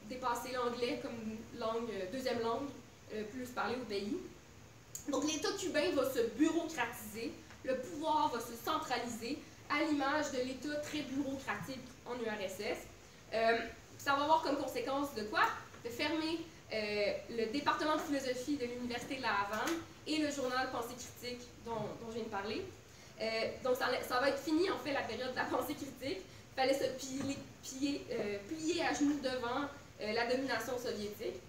[0.08, 1.38] dépasser l'anglais comme
[2.12, 2.70] deuxième langue
[3.32, 4.18] plus parlée au pays.
[5.10, 7.32] Donc l'État cubain va se bureaucratiser,
[7.64, 9.38] le pouvoir va se centraliser
[9.72, 12.88] à l'image de l'État très bureaucratique en URSS.
[13.34, 13.58] Euh,
[13.98, 15.44] ça va avoir comme conséquence de quoi?
[15.86, 16.40] De fermer
[16.74, 19.76] euh, le département de philosophie de l'Université de la Havane
[20.08, 22.66] et le journal Pensée critique dont, je viens de parler.
[23.22, 23.26] Euh,
[23.64, 26.20] donc ça, va être fini en fait la période de la pensée critique.
[26.24, 29.68] Il fallait se plier, à genoux devant
[30.02, 31.40] la domination soviétique.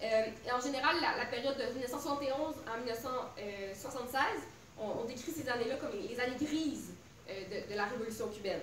[0.00, 4.22] Et en général, la, période de 1971 à 1976,
[4.78, 6.91] on, décrit ces années-là comme les, années grises
[7.28, 8.60] euh, de, la révolution cubaine.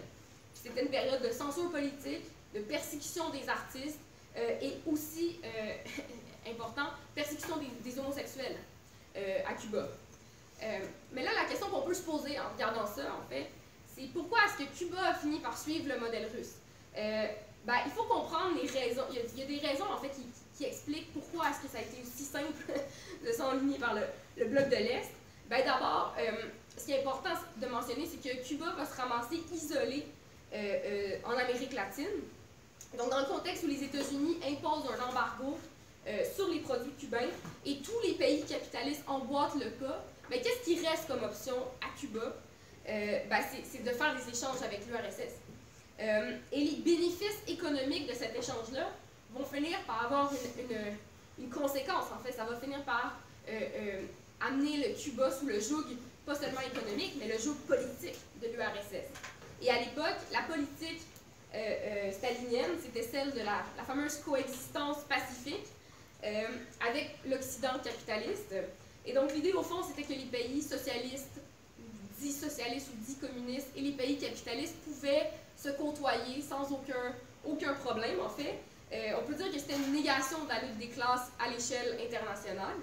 [0.54, 4.00] C'était une période de censure politique, de persécution des artistes
[4.38, 5.39] euh, et aussi,
[6.50, 8.58] important, persécution des, homosexuels
[9.45, 9.89] à Cuba.
[11.12, 13.48] mais là, la question qu'on peut se poser en regardant ça, en fait,
[13.93, 16.54] c'est pourquoi est-ce que Cuba a fini par suivre le modèle russe?
[17.65, 19.04] Ben, il faut comprendre les raisons.
[19.12, 20.26] Il y, a, des raisons, en fait, qui,
[20.58, 22.54] qui explique pourquoi est-ce que ça a été aussi simple
[23.26, 25.12] de s'enligner par le, bloc de l'Est.
[25.50, 26.32] Ben, D'abord, euh,
[26.80, 30.06] ce qui est important de mentionner, c'est que Cuba va se ramasser isolé
[30.54, 32.08] euh, euh, en Amérique latine.
[32.98, 35.58] Donc, dans le contexte où les États-Unis imposent un embargo
[36.36, 37.30] sur les produits cubains
[37.63, 42.00] et tous les pays capitalistes emboîtent le pas, mais qu'est-ce qui reste comme option à
[42.00, 42.36] Cuba?
[42.88, 45.36] Ben, c'est de faire des échanges avec l'URSS.
[46.00, 48.89] et les bénéfices économiques de cet échange-là
[49.34, 52.32] vont finir par avoir une, une, conséquence, en fait.
[52.32, 54.02] Ça va finir par euh, euh,
[54.42, 55.86] amener le Cuba sous le joug,
[56.30, 59.10] pas seulement économique, mais le joug politique de l'URSS.
[59.63, 61.02] Et à l'époque, la politique
[61.56, 65.65] euh, stalinienne, c'était celle de la, fameuse coexistence pacifique
[66.88, 68.54] avec l'Occident capitaliste.
[69.06, 71.39] Et donc l'idée, au fond, c'était que les pays socialistes,
[72.20, 77.74] dits socialistes ou dits communistes, et les pays capitalistes pouvaient se côtoyer sans aucun, aucun
[77.74, 78.60] problème, en fait.
[78.92, 81.98] Euh, on peut dire que c'était une négation de la lutte des classes à l'échelle
[82.06, 82.76] internationale.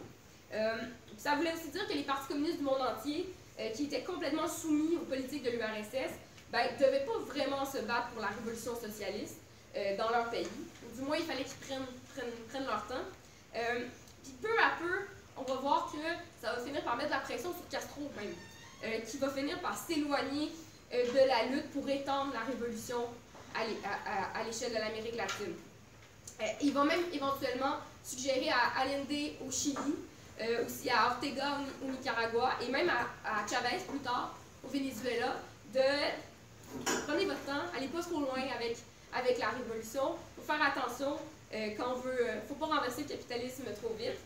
[1.17, 4.03] Euh, ça voulait aussi dire que les partis communistes du monde entier, euh, qui étaient
[4.03, 8.29] complètement soumis aux politiques de l'URSS, ne ben, devaient pas vraiment se battre pour la
[8.29, 9.39] révolution socialiste
[9.99, 10.49] dans leur pays.
[10.95, 11.85] du moins, il fallait qu'ils
[12.49, 13.05] prennent, leur temps.
[13.53, 15.05] puis peu à peu,
[15.37, 15.99] on va voir que
[16.41, 20.51] ça va finir par mettre la pression sur Castro même, qui va finir par s'éloigner
[20.93, 23.05] de la lutte pour étendre la révolution
[23.55, 25.55] à l'échelle de l'Amérique latine.
[26.41, 29.97] Euh, il va même éventuellement suggérer à Allende au Chili,
[30.41, 35.37] euh, aussi à Ortega au, Nicaragua et même à, Chavez plus tard au Venezuela
[35.73, 35.81] de
[37.07, 38.77] prenez votre temps, allez pas trop loin avec,
[39.15, 41.17] avec la révolution, il faut faire attention
[41.55, 44.19] euh, quand on veut, faut pas renverser le capitalisme trop vite.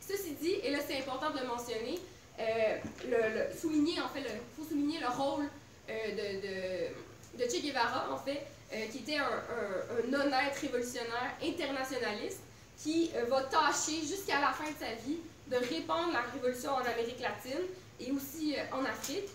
[0.00, 1.98] ceci dit, et là c'est important de le mentionner,
[2.38, 4.24] le, souligner en fait,
[4.56, 5.44] faut souligner le rôle
[5.88, 12.40] de, de, Che Guevara en fait euh, qui était un, honnête révolutionnaire internationaliste,
[12.82, 15.18] qui euh, va tâcher jusqu'à la fin de sa vie
[15.48, 17.66] de répandre la révolution en Amérique latine
[18.00, 19.28] et aussi euh, en Afrique.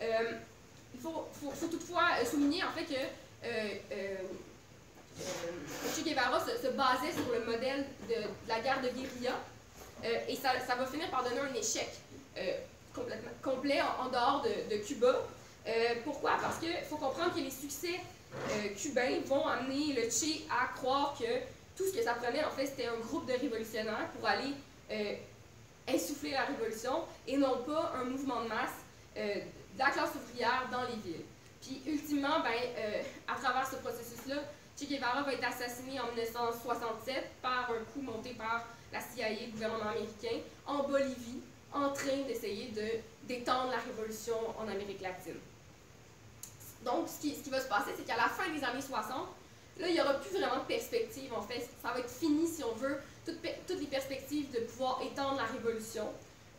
[0.00, 1.26] il faut,
[1.70, 3.00] toutefois souligner en fait que
[5.94, 8.14] Che Guevara se, basait sur le modèle de,
[8.48, 9.36] la guerre de guérilla
[10.28, 11.88] et ça, va finir par donner un échec
[12.94, 15.14] complètement, complet en, dehors de, de Cuba.
[16.04, 16.32] pourquoi?
[16.40, 18.00] Parce qu'il faut comprendre que les succès
[18.50, 21.24] euh, cubains vont amener le Che à croire que
[21.76, 24.54] tout ce que ça prenait, en fait, c'était un groupe de révolutionnaires pour aller
[24.90, 25.14] euh,
[25.88, 28.70] insuffler la révolution et non pas un mouvement de masse
[29.16, 29.34] euh,
[29.74, 31.24] de la classe ouvrière dans les villes.
[31.60, 32.52] Puis, ultimement, ben,
[33.28, 34.36] à travers ce processus-là,
[34.78, 39.52] Che Guevara va être assassiné en 1967 par un coup monté par la CIA, le
[39.52, 41.40] gouvernement américain, en Bolivie,
[41.72, 45.38] en train d'essayer de d'étendre la révolution en Amérique latine.
[46.84, 49.28] Donc, ce qui, va se passer, c'est qu'à la fin des années 60,
[49.78, 51.68] là, il n'y aura plus vraiment de perspective, en fait.
[51.82, 56.08] Ça va être fini, si on veut, toutes, les perspectives de pouvoir étendre la révolution.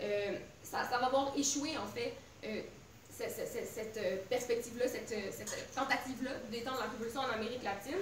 [0.02, 2.14] Euh, ça, va avoir échoué, en fait,
[2.46, 2.62] euh,
[3.10, 8.00] cette, euh, perspective-là, cette, tentative-là d'étendre la révolution en Amérique latine.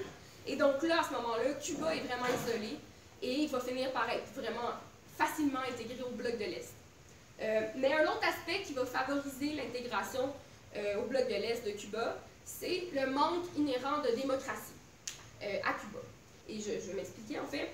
[0.48, 2.78] Et donc là, à ce moment-là, Cuba est vraiment isolé.
[3.22, 4.72] et il va finir par être vraiment
[5.16, 6.74] facilement intégré au bloc de l'Est.
[7.76, 10.34] mais un autre aspect qui va favoriser l'intégration
[10.98, 14.71] au bloc de l'Est de Cuba, c'est le manque inhérent de démocratie
[15.42, 16.00] à Cuba.
[16.48, 17.70] Et je, je vais m'expliquer en fait.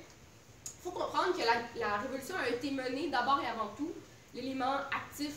[0.75, 3.91] Il faut comprendre que la, révolution a été menée d'abord et avant tout,
[4.33, 5.33] l'élément actif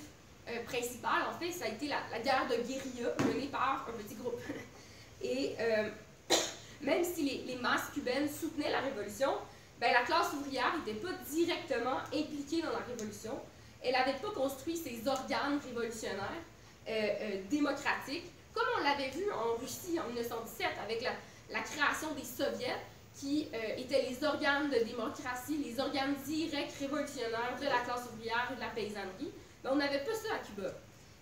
[0.48, 4.14] euh, principal, en fait, ça a été la, guerre de guérilla menée par un petit
[4.14, 4.40] groupe.
[5.22, 5.90] Et euh,
[6.82, 9.32] même si les, masses cubaines soutenaient la révolution,
[9.80, 13.38] ben, la classe ouvrière n'était pas directement impliquée dans la révolution.
[13.82, 16.42] Elle n'avait pas construit ses organes révolutionnaires
[16.88, 21.12] euh, démocratiques, comme on l'avait vu en Russie en 1917 avec la,
[21.52, 22.78] la création des soviets
[23.14, 28.48] qui euh, étaient les organes de démocratie, les organes directs révolutionnaires de la classe ouvrière
[28.52, 29.30] et de la paysannerie,
[29.62, 30.70] mais on n'avait pas ça à Cuba.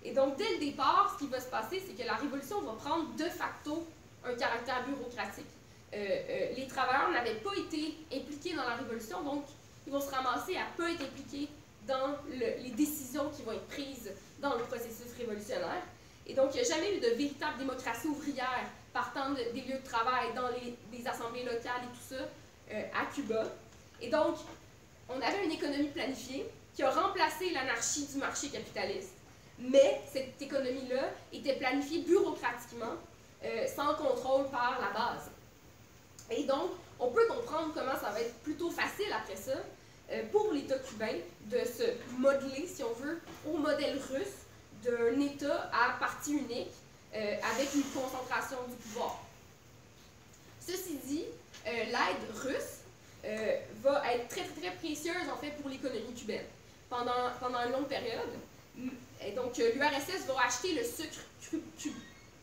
[0.04, 2.72] Et donc, dès le départ, ce qui va se passer, c'est que la révolution va
[2.72, 3.84] prendre de facto
[4.24, 5.46] un caractère bureaucratique.
[5.94, 9.44] Euh, euh, les travailleurs n'avaient pas été impliqués dans la révolution, donc
[9.86, 11.48] ils vont se ramasser à peu être impliqués
[11.86, 15.82] dans les décisions qui vont être prises dans le processus révolutionnaire.
[16.26, 18.68] Et donc, il n'y a jamais eu de véritable démocratie ouvrière
[18.98, 22.22] partant des lieux de travail, dans les, assemblées locales et tout ça,
[22.72, 23.44] euh, à Cuba.
[24.00, 24.36] Et donc,
[25.08, 29.14] on avait une économie planifiée qui a remplacé l'anarchie du marché capitaliste.
[29.60, 32.94] Mais cette économie-là était planifiée bureaucratiquement,
[33.44, 35.30] euh, sans contrôle par la base.
[36.30, 39.58] Et donc, on peut comprendre comment ça va être plutôt facile après ça
[40.10, 41.84] euh, pour l'État cubain de se
[42.18, 44.38] modeler, si on veut, au modèle russe
[44.82, 46.74] d'un État à partie unique
[47.18, 49.20] euh, avec une concentration du pouvoir.
[50.64, 51.24] Ceci dit,
[51.66, 52.84] euh, l'aide russe
[53.24, 56.46] euh, va être très, très, précieuse en fait pour l'économie cubaine
[56.88, 57.10] pendant,
[57.66, 58.30] une longue période.
[59.26, 61.18] Et donc, l'URSS va acheter le sucre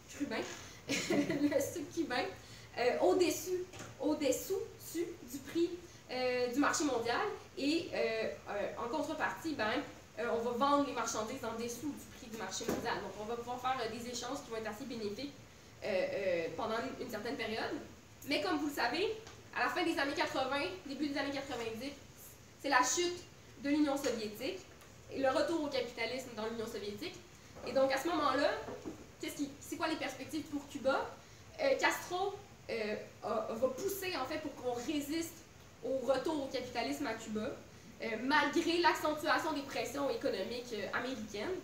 [0.09, 0.41] cubain,
[3.01, 3.63] au-dessus,
[4.01, 4.59] au-dessous
[4.93, 5.69] du prix
[6.53, 7.25] du marché mondial
[7.57, 7.89] et
[8.77, 9.81] en contrepartie, ben,
[10.19, 12.95] on va vendre les marchandises en dessous du marché mondial.
[13.01, 15.33] Donc, on va pouvoir faire euh, des échanges qui vont être assez bénéfiques
[15.83, 17.73] euh, euh, pendant une, certaine période.
[18.27, 19.15] Mais comme vous le savez,
[19.55, 20.55] à la fin des années 80,
[20.87, 21.91] début des années 90,
[22.61, 23.23] c'est la chute
[23.63, 24.59] de l'Union soviétique
[25.11, 27.15] et le retour au capitalisme dans l'Union soviétique.
[27.67, 28.49] Et donc, à ce moment-là,
[29.59, 31.09] c'est quoi les perspectives pour Cuba?
[31.79, 32.35] Castro
[32.67, 35.33] va pousser, en fait, pour qu'on résiste
[35.83, 37.49] au retour au capitalisme à Cuba,
[38.23, 41.55] malgré l'accentuation des pressions économiques américaines.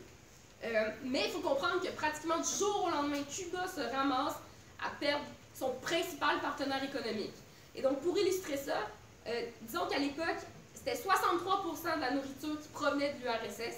[0.63, 4.35] Euh, mais il faut comprendre que pratiquement du jour au lendemain, Cuba se ramasse
[4.79, 7.33] à perdre son principal partenaire économique.
[7.75, 8.87] Et donc, pour illustrer ça,
[9.27, 10.37] euh, disons qu'à l'époque,
[10.73, 13.77] c'était 63% de la nourriture qui provenait de l'URSS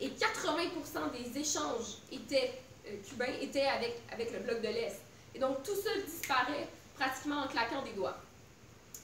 [0.00, 5.00] et 80% des échanges étaient, euh, cubains étaient avec, avec le bloc de l'Est.
[5.34, 8.16] Et donc, tout ça disparaît pratiquement en claquant des doigts.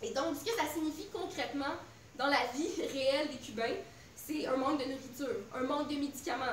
[0.03, 1.75] Et donc, ce que ça signifie concrètement
[2.19, 3.77] dans la vie réelle des Cubains,
[4.15, 6.45] c'est un manque de nourriture, un manque de médicaments,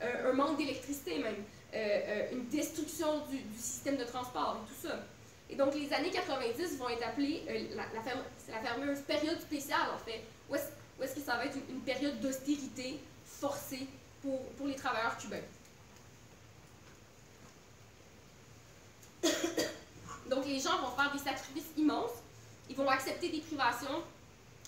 [0.00, 1.44] un manque d'électricité même,
[1.74, 5.00] euh, euh, une destruction du, système de transport et tout ça.
[5.50, 8.02] Et donc les années 90 vont être appelées, euh, la, la,
[8.62, 13.86] fameuse période spéciale en fait, où est-ce que ça va être une, période d'austérité forcée
[14.22, 15.42] pour, pour les travailleurs cubains?
[20.30, 22.12] Donc les gens vont faire des sacrifices immenses,
[22.70, 24.02] ils vont accepter des privations,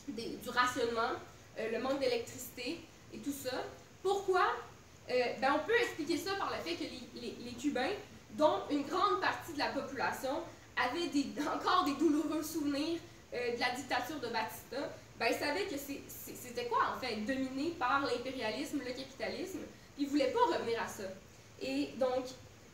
[0.09, 1.13] du rationnement,
[1.59, 2.81] le manque d'électricité
[3.13, 3.63] et tout ça.
[4.03, 4.43] Pourquoi?
[4.43, 4.70] euh,
[5.41, 6.85] ben, on peut expliquer ça par le fait que
[7.15, 7.95] les, Cubains,
[8.33, 10.43] dont une grande partie de la population
[10.77, 11.11] avait
[11.55, 12.99] encore des douloureux souvenirs
[13.35, 14.77] euh, de la dictature de Batista,
[15.19, 19.61] ben, ils savaient que c'était quoi en fait, dominé par l'impérialisme, le capitalisme,
[19.95, 21.05] puis ils ne voulaient pas revenir à ça.
[21.61, 22.25] Et donc,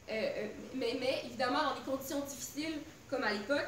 [0.09, 2.78] euh, mais, évidemment, dans des conditions difficiles,
[3.11, 3.66] comme à l'époque,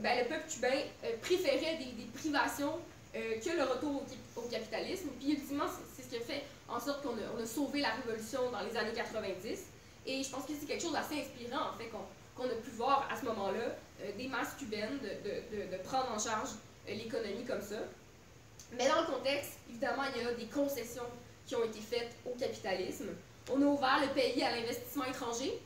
[0.00, 0.82] ben, le peuple cubain
[1.22, 2.78] préférait des privations
[3.12, 4.02] que le retour
[4.36, 5.08] au, au capitalisme.
[5.18, 5.64] Puis ultimement,
[5.96, 8.92] c'est ce qui a fait en sorte qu'on a, sauvé la révolution dans les années
[8.92, 9.64] 90.
[10.06, 11.90] Et je pense que c'est quelque chose d'assez inspirant, en fait,
[12.36, 16.50] qu'on a pu voir à ce moment-là, euh, des masses cubaines de, prendre en charge
[16.88, 17.76] euh, l'économie comme ça.
[18.72, 21.08] Mais dans le contexte, évidemment, il y a des concessions
[21.46, 23.08] qui ont été faites au capitalisme.
[23.50, 25.58] On a ouvert le pays à l'investissement étranger.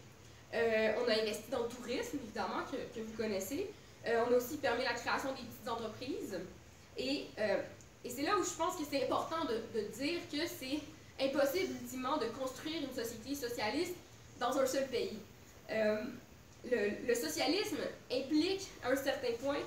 [0.55, 3.70] Euh, on a investi dans le tourisme, évidemment, que, vous connaissez.
[4.07, 6.38] on a aussi permis la création des petites entreprises.
[6.97, 7.26] Et,
[8.05, 10.80] et c'est là où je pense que c'est important de, dire que c'est
[11.24, 13.95] impossible ultimement de construire une société socialiste
[14.40, 15.18] dans un seul pays.
[15.70, 15.97] Euh,
[16.64, 17.78] le, socialisme
[18.11, 19.59] implique à un certain point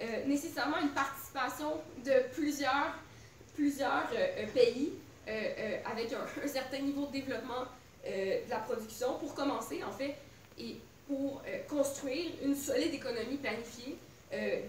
[0.00, 2.96] euh, nécessairement une participation de plusieurs,
[3.58, 4.92] euh, pays
[5.84, 7.66] avec un, certain niveau de développement
[8.04, 10.16] de la production pour commencer en fait
[10.58, 13.96] et pour construire une solide économie planifiée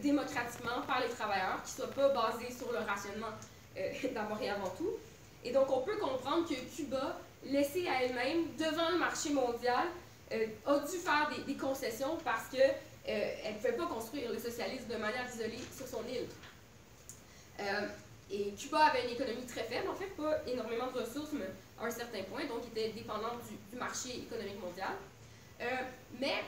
[0.02, 3.32] démocratiquement par les travailleurs, qui ne soit pas basé sur le rationnement
[4.14, 4.92] d'abord et avant tout.
[5.44, 9.88] Et donc, on peut comprendre que Cuba, laissée à elle-même devant le marché mondial,
[10.32, 15.26] a dû faire des, concessions parce qu'elle ne pouvait pas construire le socialisme de manière
[15.34, 16.28] isolée sur son île.
[18.34, 21.46] Et Cuba avait une économie très faible, en fait, pas énormément de ressources, mais
[21.80, 23.40] à un certain point, donc était dépendante
[23.72, 24.94] du, marché économique mondial.
[25.62, 25.66] Euh,
[26.20, 26.44] mais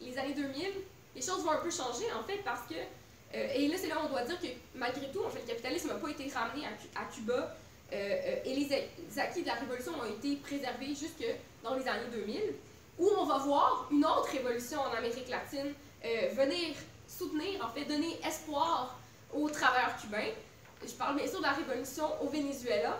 [0.00, 0.66] les années 2000,
[1.14, 3.96] les choses vont un peu changer, en fait, parce que, euh, et là, c'est là
[4.00, 6.66] où on doit dire que malgré tout, en fait, le capitalisme n'a pas été ramené
[6.96, 7.56] à, Cuba,
[7.92, 11.24] euh, et les, acquis de la révolution ont été préservés jusque
[11.62, 12.40] dans les années 2000,
[12.98, 15.72] où on va voir une autre révolution en Amérique latine
[16.32, 16.74] venir
[17.06, 18.98] soutenir, en fait, donner espoir
[19.34, 20.32] aux travailleurs cubains.
[20.86, 22.96] Je parle bien sûr de la révolution au Venezuela,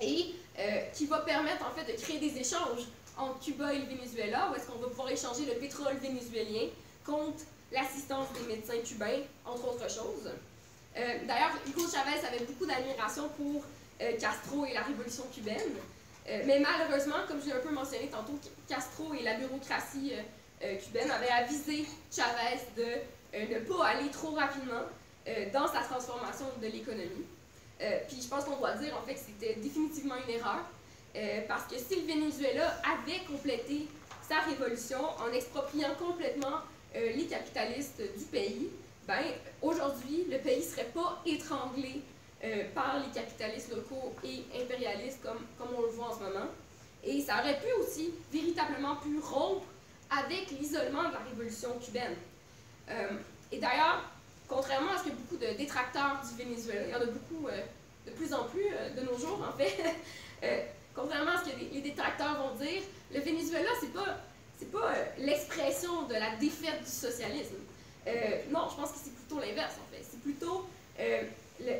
[0.00, 2.86] et euh, qui va permettre en fait de créer des échanges
[3.16, 6.68] entre Cuba et le Venezuela, où est-ce qu'on va pouvoir échanger le pétrole vénézuélien
[7.10, 7.42] contre
[7.72, 10.30] l'assistance des médecins cubains, entre autres choses.
[10.96, 13.62] Euh, d'ailleurs, Hugo Chavez avait beaucoup d'admiration pour
[14.00, 15.74] euh, Castro et la révolution cubaine,
[16.46, 18.38] mais malheureusement, comme je l'ai un peu mentionné tantôt,
[18.68, 20.12] Castro et la bureaucratie
[20.60, 24.84] cubaine avaient avisé Chavez de ne pas aller trop rapidement
[25.28, 27.26] euh, dans sa transformation de l'économie.
[27.82, 30.64] Euh, puis je pense qu'on doit dire en fait que c'était définitivement une erreur,
[31.14, 33.86] euh, parce que si le Venezuela avait complété
[34.26, 36.60] sa révolution en expropriant complètement
[36.94, 38.68] les capitalistes du pays,
[39.06, 39.22] ben
[39.62, 42.00] aujourd'hui le pays serait pas étranglé
[42.74, 46.48] par les capitalistes locaux et impérialistes comme, comme on le voit en ce moment.
[47.04, 49.66] Et ça aurait pu aussi véritablement pu rompre
[50.10, 52.16] avec l'isolement de la révolution cubaine.
[53.52, 54.02] et d'ailleurs,
[54.50, 57.60] contrairement à ce que beaucoup de détracteurs du Venezuela, il y en a beaucoup euh,
[58.06, 59.78] de plus en plus euh, de nos jours en fait,
[60.42, 60.62] euh,
[60.94, 62.82] contrairement à ce que les, détracteurs vont dire,
[63.14, 64.18] le Venezuela, c'est pas,
[64.60, 67.56] c'est pas l'expression de la défaite du socialisme.
[68.50, 70.04] non, je pense que c'est plutôt l'inverse en fait.
[70.08, 70.66] C'est plutôt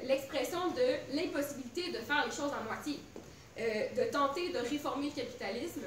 [0.03, 2.99] l'expression de l'impossibilité de faire les choses à moitié,
[3.59, 5.83] de tenter de réformer le capitalisme,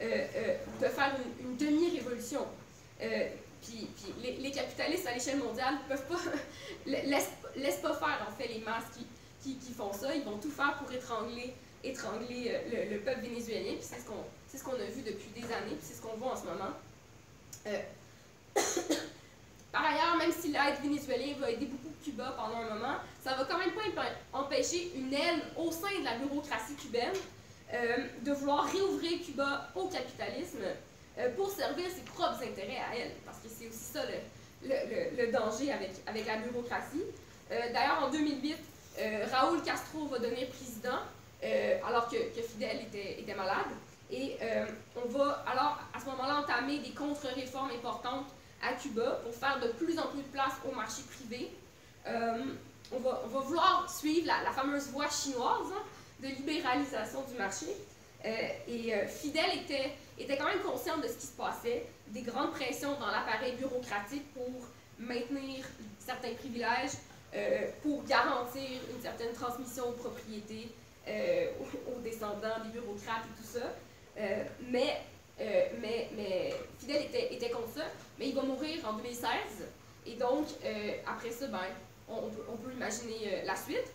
[0.00, 2.44] de faire une, demi-révolution.
[3.62, 3.88] Puis,
[4.40, 6.18] les, capitalistes à l'échelle mondiale peuvent pas,
[6.86, 8.90] laissent, pas faire en fait les masses
[9.42, 10.14] qui, font ça.
[10.14, 11.54] Ils vont tout faire pour étrangler,
[11.84, 13.74] étrangler euh, le, peuple vénézuélien.
[13.74, 15.76] Puis c'est ce qu'on ce qu'on a vu depuis des années.
[15.76, 16.72] Puis c'est ce qu'on voit en ce moment.
[17.66, 17.80] Euh,
[19.72, 23.44] par ailleurs, même si l'aide vénézuélien va aider beaucoup Cuba pendant un moment, ça va
[23.44, 27.14] quand même pas empêcher une aile au sein de la bureaucratie cubaine
[27.72, 30.64] euh, de vouloir réouvrir Cuba au capitalisme
[31.36, 34.00] pour servir ses propres intérêts à elle, parce que c'est aussi ça
[34.62, 34.74] le,
[35.14, 37.02] le, danger avec, avec la bureaucratie.
[37.50, 38.56] D'ailleurs, en 2008,
[38.98, 40.98] euh, Raúl Castro va devenir président,
[41.84, 43.66] alors que, Fidel était, malade.
[44.10, 44.36] Et
[44.96, 48.26] on va alors, à ce moment-là, entamer des contre-réformes importantes
[48.62, 51.50] à Cuba pour faire de plus en plus de place au marché privé.
[52.06, 55.82] On va, on, va, vouloir suivre la, fameuse voie chinoise hein,
[56.22, 57.66] de libéralisation du marché.
[58.24, 62.98] et Fidel était était quand même consciente de ce qui se passait, des grandes pressions
[62.98, 64.50] dans l'appareil bureaucratique pour
[64.98, 65.64] maintenir
[65.98, 66.92] certains privilèges,
[67.34, 70.68] euh, pour garantir une certaine transmission aux propriétés,
[71.08, 73.66] euh, aux, descendants des bureaucrates et tout ça.
[74.18, 75.00] Euh, mais,
[75.80, 77.84] mais, mais Fidel était, était contre ça,
[78.18, 79.28] mais il va mourir en 2016.
[80.06, 80.46] Et donc,
[81.06, 81.60] après ça, ben,
[82.08, 83.90] on, peut, imaginer la suite.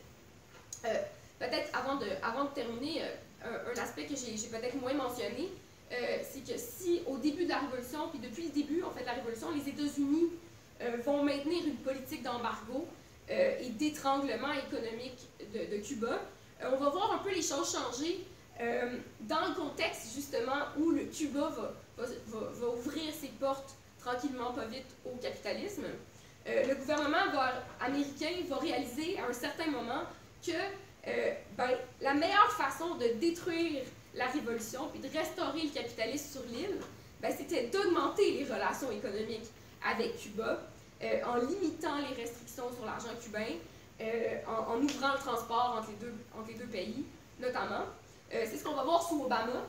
[1.39, 3.03] peut-être avant de, avant de terminer,
[3.43, 5.49] un, aspect que j'ai peut-être moins mentionné,
[5.91, 9.01] euh, c'est que si au début de la Révolution, puis depuis le début en fait
[9.01, 10.25] de la Révolution, les États-Unis
[10.81, 12.85] euh, vont maintenir une politique d'embargo
[13.29, 15.19] euh, et d'étranglement économique
[15.53, 16.21] de, Cuba,
[16.63, 18.25] on va voir un peu les choses changer
[19.21, 21.51] dans le contexte justement où le Cuba
[21.97, 25.83] va, ouvrir ses portes tranquillement, pas vite, au capitalisme.
[26.45, 27.17] le gouvernement
[27.79, 30.03] américain va réaliser à un certain moment
[30.45, 30.53] que
[31.55, 31.69] ben,
[32.01, 33.83] la meilleure façon de détruire
[34.15, 36.77] la révolution, puis de restaurer le capitalisme sur l'île,
[37.21, 39.49] ben, c'était d'augmenter les relations économiques
[39.85, 40.59] avec Cuba,
[41.03, 43.55] euh, en limitant les restrictions sur l'argent cubain,
[44.01, 47.05] euh, en, ouvrant le transport entre les deux, pays,
[47.39, 47.85] notamment.
[48.33, 49.63] Euh, c'est ce qu'on va voir sous Obama.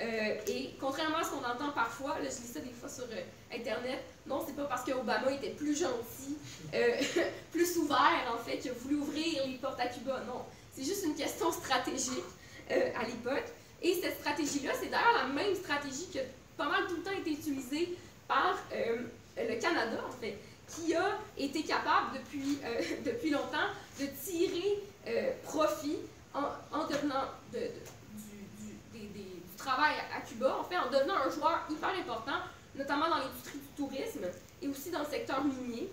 [0.00, 3.04] et contrairement à ce qu'on entend parfois, je lis ça des fois sur
[3.52, 6.36] Internet, non, c'est pas parce qu'Obama était plus gentil,
[7.52, 10.20] plus ouvert, en fait, qu'il a voulu ouvrir les portes à Cuba.
[10.26, 10.42] Non,
[10.72, 12.24] c'est juste une question stratégique
[12.68, 13.52] à l'époque.
[13.82, 16.22] Et cette stratégie-là, c'est d'ailleurs la même stratégie qui a
[16.56, 17.96] pas mal tout le temps été utilisée
[18.28, 18.98] par euh,
[19.36, 20.38] le Canada, en fait,
[20.74, 23.68] qui a été capable depuis, euh, depuis longtemps
[24.00, 25.98] de tirer euh, profit
[26.34, 29.12] en, en devenant de, du,
[29.56, 32.38] travail à Cuba, en fait, en devenant un joueur hyper important,
[32.74, 34.24] notamment dans l'industrie du tourisme
[34.60, 35.88] et aussi dans le secteur minier.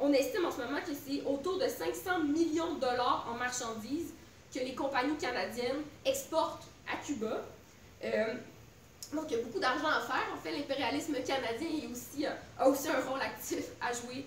[0.00, 4.14] on estime en ce moment que c'est autour de 500 millions de dollars en marchandises
[4.52, 7.44] que les compagnies canadiennes exportent à Cuba.
[9.12, 10.26] Donc, il y a beaucoup d'argent à faire.
[10.34, 14.26] En fait, l'impérialisme canadien aussi, a aussi un rôle actif à jouer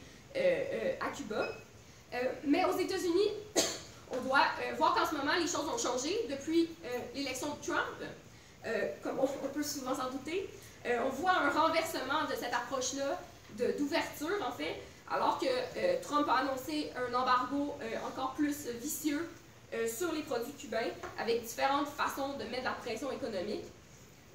[1.02, 1.48] à Cuba.
[2.46, 3.32] mais aux États-Unis,
[4.12, 4.46] on doit
[4.78, 6.70] voir qu'en ce moment, les choses ont changé depuis
[7.16, 8.04] l'élection de Trump.
[8.66, 10.50] Euh, comme on, peut souvent s'en douter.
[10.88, 13.20] Euh, on voit un renversement de cette approche-là
[13.78, 17.78] d'ouverture, en fait, alors que euh, Trump a annoncé un embargo
[18.08, 19.30] encore plus vicieux
[19.88, 23.66] sur les produits cubains, avec différentes façons de mettre la pression économique.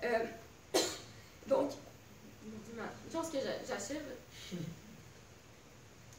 [1.46, 1.70] donc,
[2.76, 4.02] je pense que j'achève.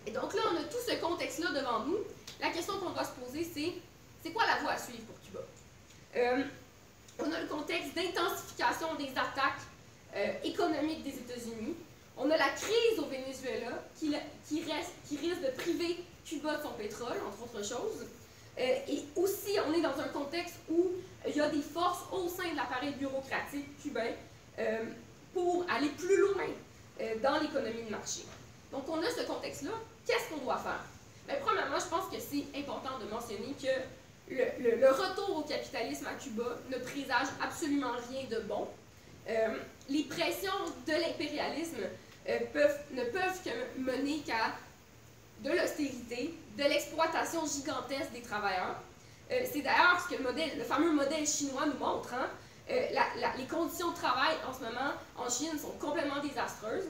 [0.07, 1.99] Et donc là, on a tout ce contexte-là devant nous.
[2.39, 3.73] La question qu'on doit se poser, c'est
[4.23, 5.39] c'est quoi la voie à suivre pour Cuba?
[7.19, 9.61] On a le contexte d'intensification des attaques
[10.15, 11.75] euh, économiques des États-Unis.
[12.17, 14.13] On a la crise au Venezuela qui,
[14.47, 18.05] qui, reste, qui risque de priver Cuba de son pétrole, entre autres choses.
[18.59, 20.91] Euh, et aussi, on est dans un contexte où
[21.27, 24.11] il y a des forces au sein de l'appareil bureaucratique cubain
[24.59, 24.83] euh,
[25.33, 26.47] pour aller plus loin
[27.23, 28.21] dans l'économie de marché.
[28.71, 29.71] Donc, on a ce contexte-là.
[30.05, 30.83] Qu'est-ce qu'on doit faire?
[31.27, 36.13] Bien, premièrement, je pense que c'est important de mentionner que le, retour au capitalisme à
[36.13, 38.67] Cuba ne présage absolument rien de bon.
[39.29, 39.57] Euh,
[39.89, 40.51] les pressions
[40.87, 41.81] de l'impérialisme
[42.29, 42.39] euh,
[42.93, 44.53] ne peuvent que mener qu'à
[45.43, 48.75] de l'austérité, de l'exploitation gigantesque des travailleurs.
[49.31, 52.13] Euh, c'est d'ailleurs ce que le, fameux modèle chinois nous montre.
[52.13, 52.27] Hein.
[53.37, 56.89] les conditions de travail en ce moment en Chine sont complètement désastreuses.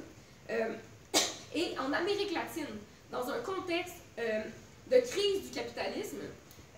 [1.56, 2.68] et en Amérique latine,
[3.12, 6.20] dans un contexte de crise du capitalisme,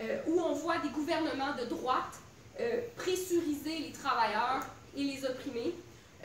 [0.02, 2.20] euh, où on voit des gouvernements de droite
[2.60, 4.66] euh, pressuriser les travailleurs
[4.98, 5.76] et les opprimer,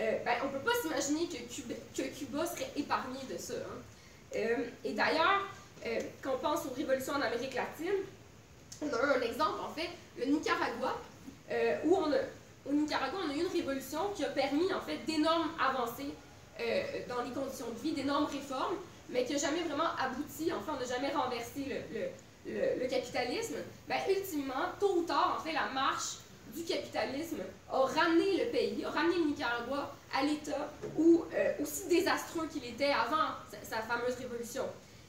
[0.01, 3.55] euh, ben, on ne peut pas s'imaginer que Cuba, que Cuba, serait épargné de ça.
[3.55, 4.39] Hein.
[4.85, 5.43] et d'ailleurs,
[6.23, 8.03] quand on pense aux révolutions en Amérique latine,
[8.83, 10.97] on a un exemple, en fait, le Nicaragua,
[11.85, 12.19] où on a,
[12.69, 16.15] au Nicaragua, on a eu une révolution qui a permis, en fait, d'énormes avancées
[17.09, 18.77] dans les conditions de vie, d'énormes réformes,
[19.09, 22.09] mais qui n'a jamais vraiment abouti, enfin, on n'a jamais renversé le
[22.47, 23.57] le, capitalisme,
[23.89, 26.19] ben, ultimement, tôt ou tard, en fait, la marche
[26.55, 27.39] du capitalisme
[27.71, 32.91] a ramené le pays, a ramené le Nicaragua à l'état euh, aussi désastreux qu'il était
[32.91, 34.65] avant sa, fameuse révolution.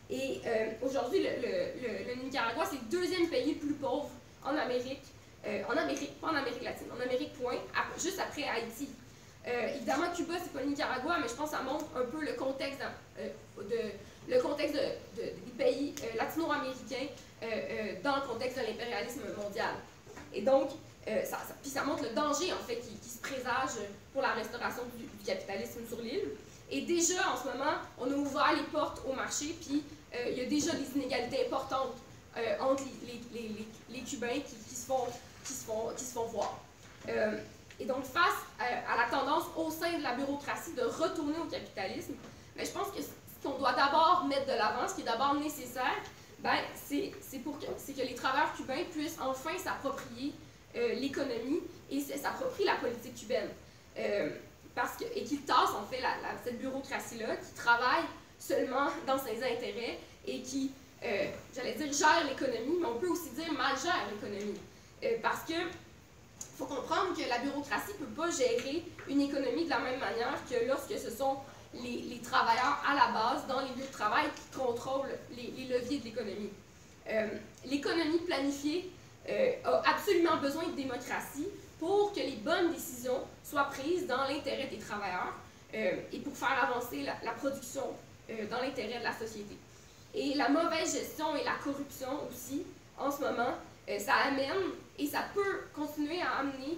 [0.10, 4.10] Et euh, aujourd'hui, le, Nicaragua, c'est le deuxième pays le plus pauvre
[4.44, 5.04] en Amérique,
[5.46, 7.58] euh, en Amérique, pas en Amérique latine, en Amérique, point,
[7.98, 8.90] juste après Haïti.
[9.76, 12.34] évidemment, Cuba, c'est pas le Nicaragua, mais je pense que ça montre un peu le
[12.34, 12.80] contexte
[13.58, 14.76] de, le contexte
[15.16, 17.08] des pays latino-américains
[17.42, 19.76] euh, euh, dans le contexte de l'impérialisme mondial.
[20.34, 20.72] Et donc,
[21.08, 23.80] euh, ça, puis ça montre le danger, en fait, qui, se présage
[24.12, 26.32] pour la restauration du, capitalisme sur l'île.
[26.70, 29.84] Et déjà, en ce moment, on a ouvert les portes au marché, puis
[30.14, 31.96] il y a déjà des inégalités importantes
[32.60, 35.06] entre les, Cubains qui, se font,
[35.44, 36.60] qui, se font, qui se font voir.
[37.80, 42.14] et donc, face à, la tendance au sein de la bureaucratie de retourner au capitalisme,
[42.56, 45.36] mais je pense que ce qu'on doit d'abord mettre de l'avant, ce qui est d'abord
[45.36, 45.98] nécessaire,
[46.40, 50.34] ben, c'est pour que, que les travailleurs cubains puissent enfin s'approprier
[50.76, 53.50] euh, l'économie et s'approprier la politique cubaine.
[53.98, 54.30] Euh,
[54.76, 56.02] parce que, et qu'ils tassent en fait
[56.44, 58.06] cette bureaucratie-là qui travaille
[58.40, 60.72] seulement dans ses intérêts et qui,
[61.04, 61.26] euh,
[61.56, 64.60] j'allais dire, gère l'économie, mais on peut aussi dire mal gère l'économie.
[65.22, 65.54] parce que
[66.58, 70.38] faut comprendre que la bureaucratie ne peut pas gérer une économie de la même manière
[70.50, 71.38] que lorsque ce sont
[71.74, 76.06] les, travailleurs à la base dans les lieux de travail qui contrôlent les, leviers de
[76.06, 76.50] l'économie.
[77.10, 77.28] Euh,
[77.66, 78.92] l'économie planifiée
[79.30, 81.48] euh, a absolument besoin de démocratie
[81.80, 85.34] pour que les bonnes décisions soient prises dans l'intérêt des travailleurs
[85.74, 87.84] euh, et pour faire avancer la, production
[88.50, 89.56] dans l'intérêt de la société.
[90.14, 92.64] Et la mauvaise gestion et la corruption aussi,
[92.98, 93.54] en ce moment,
[94.00, 96.78] ça amène et ça peut continuer à amener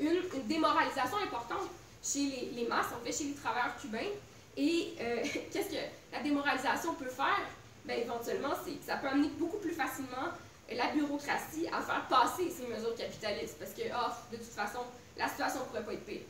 [0.00, 1.68] une, une démoralisation importante
[2.02, 4.10] chez les, masses, en fait, chez les travailleurs cubains.
[4.56, 5.22] Et euh,
[5.52, 5.82] qu'est-ce que
[6.12, 7.46] la démoralisation peut faire?
[7.84, 10.28] Bien, éventuellement, c'est que ça peut amener beaucoup plus facilement
[10.70, 14.80] la bureaucratie à faire passer ces mesures capitalistes parce que, oh, de toute façon,
[15.16, 16.20] la situation ne pourrait pas être pire.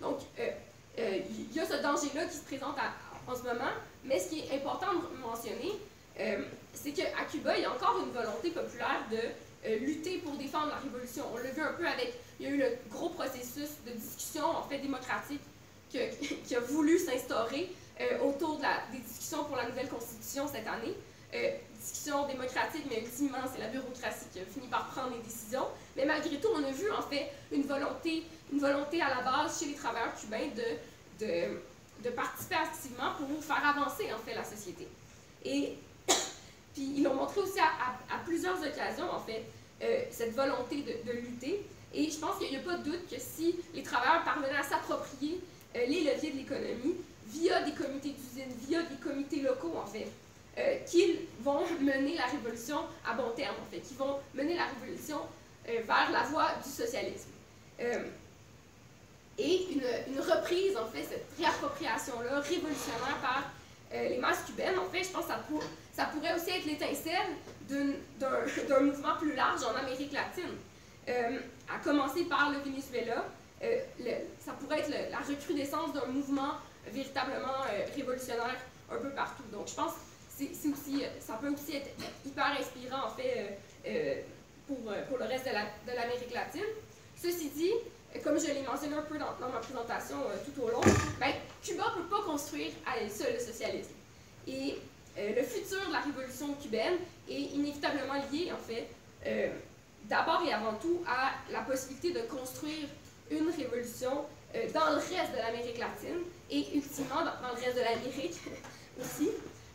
[0.00, 0.50] Donc, euh,
[0.98, 2.76] euh, il y a ce danger-là qui se présente
[3.26, 3.72] en ce moment,
[4.04, 5.72] mais ce qui est important de mentionner,
[6.72, 10.76] c'est qu'à Cuba, il y a encore une volonté populaire de lutter pour défendre la
[10.76, 11.24] révolution.
[11.32, 14.44] On l'a vu un peu avec il y a eu le gros processus de discussion
[14.44, 15.42] en fait démocratique
[15.90, 17.70] qui a voulu s'instaurer
[18.00, 20.94] euh, autour de la, des discussions pour la nouvelle constitution cette année.
[21.34, 25.66] Euh, discussion démocratique, mais ultimement, c'est la bureaucratie qui a fini par prendre les décisions.
[25.96, 29.60] Mais malgré tout, on a vu en fait une volonté, une volonté à la base
[29.60, 30.50] chez les travailleurs cubains
[31.20, 31.58] de,
[32.04, 34.86] de participer activement pour faire avancer en fait la société.
[35.44, 35.74] Et
[36.74, 39.44] puis ils l'ont montré aussi à, plusieurs occasions, en fait,
[39.82, 41.66] euh, cette volonté de, lutter.
[41.92, 44.62] Et je pense qu'il n'y a pas de doute que si les travailleurs parvenaient à
[44.62, 45.40] s'approprier
[45.76, 46.96] euh, les leviers de l'économie
[47.26, 50.08] via des comités d'usine, via des comités locaux, en fait,
[50.58, 54.66] euh, qu'ils vont mener la révolution à bon terme, en fait, qu'ils vont mener la
[54.66, 55.18] révolution
[55.66, 57.30] vers la voie du socialisme.
[59.38, 61.26] et une, reprise, en fait, cette
[62.40, 63.42] révolutionnaire par
[63.92, 65.62] les masses cubaines, en fait, je pense que ça, pour,
[65.92, 67.36] ça pourrait aussi être l'étincelle
[68.68, 70.56] d'un mouvement plus large en Amérique latine.
[71.08, 73.24] Euh, à commencer par le Venezuela,
[73.62, 73.78] euh,
[74.40, 76.52] ça pourrait être la recrudescence d'un mouvement
[76.86, 78.56] véritablement euh, révolutionnaire
[78.90, 79.42] un peu partout.
[79.52, 79.92] Donc je pense
[80.38, 80.44] que
[81.20, 81.90] ça peut aussi être
[82.24, 83.58] hyper inspirant en fait
[84.66, 86.62] pour le reste de l'Amérique latine.
[87.20, 87.72] Ceci dit,
[88.22, 90.80] comme je l'ai mentionné un peu dans, ma présentation tout au long,
[91.18, 93.90] ben, Cuba ne peut pas construire à elle seule le socialisme.
[94.46, 94.78] Et
[95.16, 96.94] le futur de la révolution cubaine
[97.28, 98.88] est inévitablement lié, en fait,
[100.08, 102.88] d'abord et avant tout à la possibilité de construire
[103.30, 107.82] une révolution euh, dans le reste de l'Amérique latine et ultimement dans, le reste de
[107.82, 108.38] l'Amérique
[109.00, 109.30] aussi.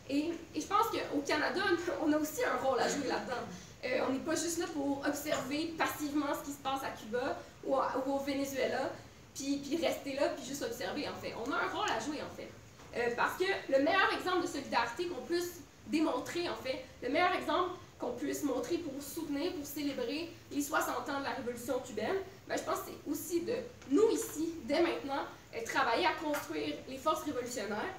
[0.08, 1.60] Et, et, je pense qu'au Canada,
[2.02, 3.42] on a aussi un rôle à jouer là-dedans.
[3.84, 7.38] Euh, on n'est pas juste là pour observer passivement ce qui se passe à Cuba
[7.64, 8.90] ou, au Venezuela,
[9.34, 11.34] puis, rester là, puis juste observer, en fait.
[11.34, 12.48] On a un rôle à jouer, en fait.
[12.96, 17.32] Euh, parce que le meilleur exemple de solidarité qu'on puisse démontrer, en fait, le meilleur
[17.32, 22.16] exemple qu'on puisse montrer pour soutenir, pour célébrer les 60 ans de la Révolution cubaine,
[22.48, 23.54] ben, je pense que c'est aussi de
[23.90, 25.22] nous ici, dès maintenant,
[25.54, 27.94] euh, travailler à construire les forces révolutionnaires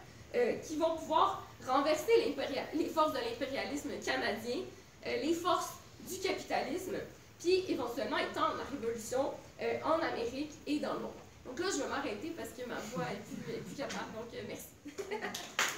[0.66, 2.34] qui vont pouvoir renverser
[2.74, 4.60] les forces de l'impérialisme canadien,
[5.06, 5.74] les forces
[6.10, 6.96] du capitalisme,
[7.40, 9.32] puis éventuellement étendre la révolution
[9.84, 11.12] en Amérique et dans le monde.
[11.46, 14.12] Donc là, je vais m'arrêter parce que ma voix est plus, est plus capable.
[14.14, 14.68] Donc, merci.